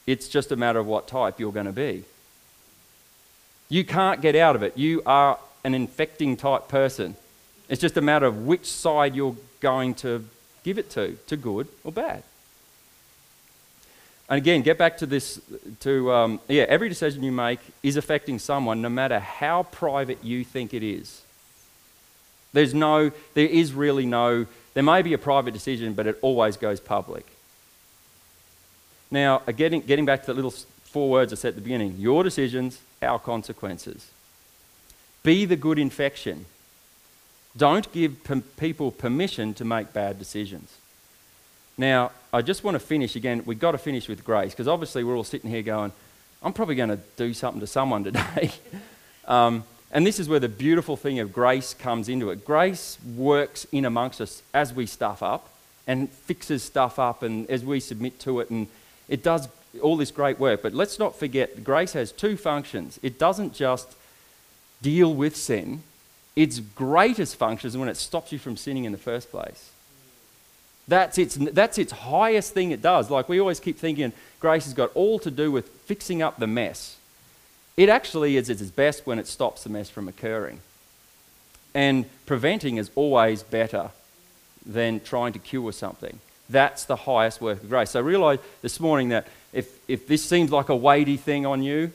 It's 0.08 0.28
just 0.28 0.50
a 0.50 0.56
matter 0.56 0.80
of 0.80 0.86
what 0.86 1.06
type 1.06 1.38
you're 1.38 1.52
going 1.52 1.66
to 1.66 1.72
be. 1.72 2.02
You 3.68 3.84
can't 3.84 4.20
get 4.20 4.34
out 4.34 4.56
of 4.56 4.64
it. 4.64 4.76
You 4.76 5.02
are 5.06 5.38
an 5.62 5.72
infecting 5.72 6.36
type 6.36 6.66
person. 6.66 7.14
It's 7.68 7.80
just 7.80 7.96
a 7.96 8.00
matter 8.00 8.26
of 8.26 8.44
which 8.44 8.66
side 8.66 9.14
you're 9.14 9.36
going 9.60 9.94
to 9.94 10.26
give 10.64 10.78
it 10.78 10.90
to, 10.90 11.16
to 11.28 11.36
good 11.36 11.68
or 11.84 11.92
bad. 11.92 12.24
And 14.30 14.38
again, 14.38 14.62
get 14.62 14.78
back 14.78 14.96
to 14.98 15.06
this 15.06 15.40
to, 15.80 16.12
um, 16.12 16.40
yeah, 16.48 16.64
every 16.68 16.88
decision 16.88 17.22
you 17.22 17.32
make 17.32 17.60
is 17.82 17.96
affecting 17.96 18.38
someone, 18.38 18.80
no 18.80 18.88
matter 18.88 19.18
how 19.18 19.64
private 19.64 20.24
you 20.24 20.44
think 20.44 20.72
it 20.72 20.82
is. 20.82 21.20
There's 22.52 22.72
no, 22.72 23.10
there 23.34 23.46
is 23.46 23.74
really 23.74 24.06
no 24.06 24.46
there 24.74 24.82
may 24.82 25.02
be 25.02 25.12
a 25.12 25.18
private 25.18 25.52
decision, 25.52 25.94
but 25.94 26.06
it 26.06 26.18
always 26.22 26.56
goes 26.56 26.80
public. 26.80 27.26
Now, 29.10 29.38
getting, 29.38 29.80
getting 29.80 30.06
back 30.06 30.20
to 30.20 30.26
the 30.26 30.34
little 30.34 30.52
four 30.84 31.10
words 31.10 31.32
I 31.32 31.36
said 31.36 31.50
at 31.50 31.54
the 31.56 31.60
beginning 31.60 31.96
your 31.98 32.22
decisions, 32.22 32.80
our 33.02 33.18
consequences. 33.18 34.10
Be 35.22 35.44
the 35.44 35.56
good 35.56 35.78
infection. 35.78 36.46
Don't 37.56 37.90
give 37.92 38.16
people 38.56 38.92
permission 38.92 39.54
to 39.54 39.64
make 39.64 39.92
bad 39.92 40.18
decisions. 40.18 40.76
Now, 41.80 42.12
I 42.30 42.42
just 42.42 42.62
want 42.62 42.74
to 42.74 42.78
finish 42.78 43.16
again. 43.16 43.42
We've 43.46 43.58
got 43.58 43.72
to 43.72 43.78
finish 43.78 44.06
with 44.06 44.22
grace 44.22 44.52
because 44.52 44.68
obviously 44.68 45.02
we're 45.02 45.16
all 45.16 45.24
sitting 45.24 45.48
here 45.48 45.62
going, 45.62 45.92
I'm 46.42 46.52
probably 46.52 46.74
going 46.74 46.90
to 46.90 46.98
do 47.16 47.32
something 47.32 47.58
to 47.60 47.66
someone 47.66 48.04
today. 48.04 48.52
um, 49.24 49.64
and 49.90 50.06
this 50.06 50.20
is 50.20 50.28
where 50.28 50.40
the 50.40 50.48
beautiful 50.50 50.98
thing 50.98 51.20
of 51.20 51.32
grace 51.32 51.72
comes 51.72 52.10
into 52.10 52.28
it. 52.28 52.44
Grace 52.44 52.98
works 53.16 53.66
in 53.72 53.86
amongst 53.86 54.20
us 54.20 54.42
as 54.52 54.74
we 54.74 54.84
stuff 54.84 55.22
up 55.22 55.48
and 55.86 56.10
fixes 56.10 56.62
stuff 56.62 56.98
up 56.98 57.22
and 57.22 57.48
as 57.48 57.64
we 57.64 57.80
submit 57.80 58.20
to 58.20 58.40
it 58.40 58.50
and 58.50 58.66
it 59.08 59.22
does 59.22 59.48
all 59.80 59.96
this 59.96 60.10
great 60.10 60.38
work. 60.38 60.60
But 60.60 60.74
let's 60.74 60.98
not 60.98 61.18
forget 61.18 61.64
grace 61.64 61.94
has 61.94 62.12
two 62.12 62.36
functions. 62.36 63.00
It 63.02 63.18
doesn't 63.18 63.54
just 63.54 63.88
deal 64.82 65.14
with 65.14 65.34
sin. 65.34 65.82
Its 66.36 66.60
greatest 66.60 67.36
function 67.36 67.68
is 67.68 67.76
when 67.78 67.88
it 67.88 67.96
stops 67.96 68.32
you 68.32 68.38
from 68.38 68.58
sinning 68.58 68.84
in 68.84 68.92
the 68.92 68.98
first 68.98 69.30
place. 69.30 69.70
That's 70.90 71.18
its, 71.18 71.36
that's 71.36 71.78
its 71.78 71.92
highest 71.92 72.52
thing 72.52 72.72
it 72.72 72.82
does. 72.82 73.10
Like 73.10 73.28
we 73.28 73.38
always 73.38 73.60
keep 73.60 73.78
thinking 73.78 74.12
grace 74.40 74.64
has 74.64 74.74
got 74.74 74.90
all 74.96 75.20
to 75.20 75.30
do 75.30 75.52
with 75.52 75.68
fixing 75.86 76.20
up 76.20 76.38
the 76.38 76.48
mess. 76.48 76.96
It 77.76 77.88
actually 77.88 78.36
is 78.36 78.50
its 78.50 78.60
best 78.62 79.06
when 79.06 79.20
it 79.20 79.28
stops 79.28 79.62
the 79.62 79.70
mess 79.70 79.88
from 79.88 80.08
occurring. 80.08 80.60
And 81.74 82.06
preventing 82.26 82.76
is 82.76 82.90
always 82.96 83.44
better 83.44 83.92
than 84.66 84.98
trying 84.98 85.32
to 85.34 85.38
cure 85.38 85.72
something. 85.72 86.18
That's 86.48 86.86
the 86.86 86.96
highest 86.96 87.40
work 87.40 87.62
of 87.62 87.68
grace. 87.68 87.90
So 87.90 88.00
realize 88.00 88.40
this 88.60 88.80
morning 88.80 89.10
that 89.10 89.28
if, 89.52 89.70
if 89.88 90.08
this 90.08 90.24
seems 90.24 90.50
like 90.50 90.70
a 90.70 90.76
weighty 90.76 91.16
thing 91.16 91.46
on 91.46 91.62
you, 91.62 91.92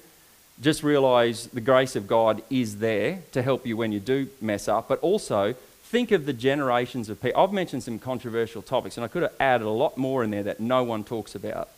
just 0.61 0.83
realize 0.83 1.47
the 1.47 1.59
grace 1.59 1.97
of 1.97 2.07
God 2.07 2.41
is 2.49 2.77
there 2.77 3.23
to 3.33 3.41
help 3.41 3.67
you 3.67 3.75
when 3.75 3.91
you 3.91 3.99
do 3.99 4.29
mess 4.39 4.69
up, 4.69 4.87
but 4.87 4.99
also 5.01 5.53
think 5.85 6.11
of 6.11 6.25
the 6.25 6.33
generations 6.33 7.09
of 7.09 7.21
people. 7.21 7.41
I've 7.41 7.53
mentioned 7.53 7.83
some 7.83 7.99
controversial 7.99 8.61
topics, 8.61 8.97
and 8.97 9.05
I 9.05 9.07
could 9.07 9.21
have 9.21 9.33
added 9.39 9.65
a 9.65 9.69
lot 9.69 9.97
more 9.97 10.23
in 10.23 10.31
there 10.31 10.43
that 10.43 10.59
no 10.59 10.83
one 10.83 11.03
talks 11.03 11.35
about. 11.35 11.69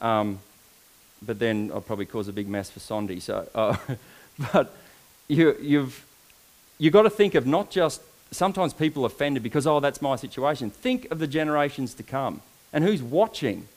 Um, 0.00 0.38
but 1.24 1.38
then 1.38 1.70
I'll 1.72 1.80
probably 1.80 2.06
cause 2.06 2.28
a 2.28 2.32
big 2.32 2.48
mess 2.48 2.70
for 2.70 2.80
Sondi. 2.80 3.20
So, 3.20 3.48
uh, 3.54 3.76
but 4.52 4.74
you, 5.28 5.56
you've 5.60 6.04
you've 6.78 6.92
got 6.92 7.02
to 7.02 7.10
think 7.10 7.34
of 7.34 7.46
not 7.46 7.70
just 7.70 8.00
sometimes 8.30 8.72
people 8.72 9.04
offended 9.04 9.42
because 9.42 9.66
oh 9.66 9.80
that's 9.80 10.00
my 10.00 10.16
situation. 10.16 10.70
Think 10.70 11.10
of 11.10 11.18
the 11.18 11.26
generations 11.26 11.94
to 11.94 12.02
come 12.02 12.40
and 12.72 12.84
who's 12.84 13.02
watching, 13.02 13.68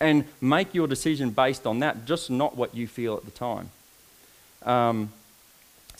and 0.00 0.24
make 0.40 0.74
your 0.74 0.86
decision 0.86 1.30
based 1.30 1.66
on 1.66 1.78
that, 1.78 2.04
just 2.04 2.30
not 2.30 2.56
what 2.56 2.74
you 2.74 2.86
feel 2.86 3.16
at 3.16 3.24
the 3.24 3.30
time. 3.30 3.70
Um, 4.64 5.12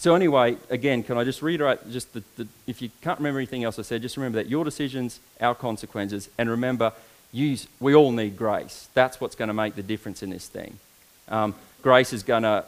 so 0.02 0.16
anyway, 0.16 0.56
again, 0.68 1.04
can 1.04 1.16
I 1.16 1.22
just 1.22 1.42
reiterate 1.42 1.88
just 1.92 2.12
the, 2.12 2.24
the, 2.36 2.48
if 2.66 2.82
you 2.82 2.90
can't 3.02 3.20
remember 3.20 3.38
anything 3.38 3.62
else 3.62 3.78
I 3.78 3.82
said, 3.82 4.02
just 4.02 4.16
remember 4.16 4.42
that 4.42 4.48
your 4.48 4.64
decisions, 4.64 5.20
our 5.40 5.54
consequences, 5.54 6.28
and 6.36 6.50
remember 6.50 6.92
use, 7.30 7.68
we 7.78 7.94
all 7.94 8.10
need 8.10 8.36
grace. 8.36 8.88
That's 8.94 9.20
what's 9.20 9.36
going 9.36 9.46
to 9.46 9.54
make 9.54 9.76
the 9.76 9.82
difference 9.84 10.24
in 10.24 10.30
this 10.30 10.48
thing. 10.48 10.80
Um, 11.28 11.54
grace 11.82 12.12
is 12.12 12.24
going 12.24 12.42
to 12.42 12.64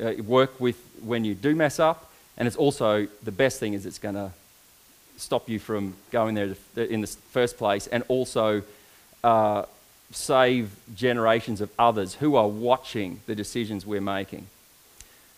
uh, 0.00 0.12
work 0.22 0.58
with 0.58 0.78
when 1.02 1.26
you 1.26 1.34
do 1.34 1.54
mess 1.54 1.78
up, 1.78 2.10
and 2.38 2.48
it's 2.48 2.56
also 2.56 3.06
the 3.22 3.32
best 3.32 3.60
thing 3.60 3.74
is 3.74 3.84
it's 3.84 3.98
going 3.98 4.14
to 4.14 4.32
stop 5.18 5.50
you 5.50 5.58
from 5.58 5.92
going 6.10 6.36
there 6.36 6.54
in 6.74 7.02
the 7.02 7.06
first 7.06 7.58
place, 7.58 7.86
and 7.86 8.02
also 8.08 8.62
uh, 9.22 9.64
save 10.10 10.74
generations 10.94 11.60
of 11.60 11.68
others 11.78 12.14
who 12.14 12.34
are 12.34 12.48
watching 12.48 13.20
the 13.26 13.34
decisions 13.34 13.84
we're 13.84 14.00
making. 14.00 14.46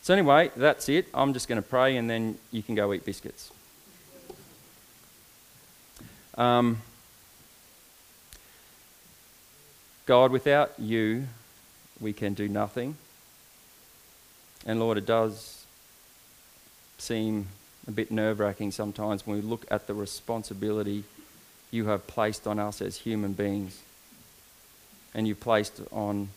So, 0.02 0.14
anyway, 0.14 0.50
that's 0.56 0.88
it. 0.88 1.06
I'm 1.12 1.34
just 1.34 1.48
going 1.48 1.60
to 1.60 1.68
pray, 1.68 1.96
and 1.96 2.08
then 2.08 2.38
you 2.50 2.62
can 2.62 2.74
go 2.74 2.92
eat 2.92 3.04
biscuits. 3.04 3.50
Um, 6.36 6.78
God, 10.06 10.30
without 10.30 10.72
you, 10.78 11.26
we 12.00 12.12
can 12.12 12.34
do 12.34 12.48
nothing. 12.48 12.96
And 14.64 14.80
Lord, 14.80 14.98
it 14.98 15.06
does 15.06 15.66
seem 16.98 17.48
a 17.86 17.90
bit 17.90 18.10
nerve 18.10 18.40
wracking 18.40 18.70
sometimes 18.70 19.26
when 19.26 19.36
we 19.36 19.42
look 19.42 19.66
at 19.70 19.86
the 19.86 19.94
responsibility 19.94 21.04
you 21.70 21.86
have 21.86 22.06
placed 22.06 22.46
on 22.46 22.58
us 22.58 22.80
as 22.80 22.98
human 22.98 23.32
beings 23.32 23.82
and 25.14 25.26
you've 25.26 25.40
placed 25.40 25.80
on 25.90 26.28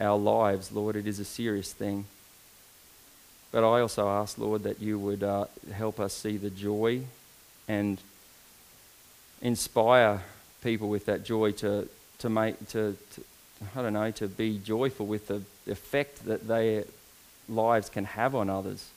our 0.00 0.18
lives, 0.18 0.72
Lord. 0.72 0.96
It 0.96 1.06
is 1.06 1.18
a 1.18 1.24
serious 1.24 1.72
thing. 1.72 2.04
But 3.56 3.64
I 3.64 3.80
also 3.80 4.06
ask, 4.06 4.36
Lord, 4.36 4.64
that 4.64 4.82
you 4.82 4.98
would 4.98 5.22
uh, 5.22 5.46
help 5.72 5.98
us 5.98 6.12
see 6.12 6.36
the 6.36 6.50
joy 6.50 7.00
and 7.66 7.98
inspire 9.40 10.20
people 10.62 10.90
with 10.90 11.06
that 11.06 11.24
joy 11.24 11.52
to, 11.52 11.88
to 12.18 12.28
make, 12.28 12.58
to, 12.68 12.98
to 13.14 13.24
I 13.74 13.80
don't 13.80 13.94
know, 13.94 14.10
to 14.10 14.28
be 14.28 14.58
joyful 14.58 15.06
with 15.06 15.28
the 15.28 15.40
effect 15.66 16.26
that 16.26 16.46
their 16.46 16.84
lives 17.48 17.88
can 17.88 18.04
have 18.04 18.34
on 18.34 18.50
others. 18.50 18.90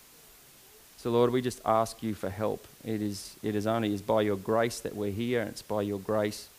So, 0.97 1.09
Lord, 1.09 1.31
we 1.31 1.41
just 1.41 1.61
ask 1.65 2.03
you 2.03 2.13
for 2.13 2.29
help. 2.29 2.67
It 2.83 3.01
is, 3.01 3.37
it 3.41 3.55
is 3.55 3.65
only 3.65 3.93
is 3.93 4.01
by 4.01 4.23
your 4.23 4.35
grace 4.35 4.81
that 4.81 4.93
we're 4.93 5.13
here, 5.13 5.39
and 5.39 5.51
it's 5.51 5.61
by 5.61 5.83
your 5.83 5.99
grace 5.99 6.49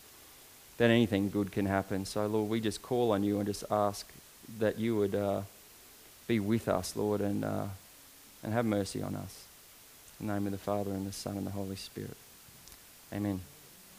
that 0.79 0.89
anything 0.89 1.29
good 1.29 1.53
can 1.53 1.67
happen. 1.67 2.07
So, 2.07 2.27
Lord, 2.27 2.49
we 2.49 2.61
just 2.61 2.81
call 2.81 3.13
on 3.13 3.23
you 3.25 3.37
and 3.41 3.47
just 3.47 3.65
ask 3.71 4.11
that 4.59 4.79
you 4.79 4.97
would 4.97 5.15
uh, 5.15 5.43
be 6.27 6.41
with 6.41 6.67
us, 6.67 6.97
Lord, 6.97 7.21
and, 7.21 7.45
uh, 7.45 7.67
and 8.43 8.53
have 8.53 8.65
mercy 8.65 9.03
on 9.03 9.15
us. 9.15 9.45
In 10.21 10.27
the 10.27 10.35
name 10.35 10.47
of 10.47 10.53
the 10.53 10.59
Father, 10.59 10.91
and 10.91 11.07
the 11.07 11.13
Son, 11.13 11.37
and 11.37 11.47
the 11.47 11.51
Holy 11.51 11.77
Spirit. 11.77 12.17
Amen. 13.13 13.41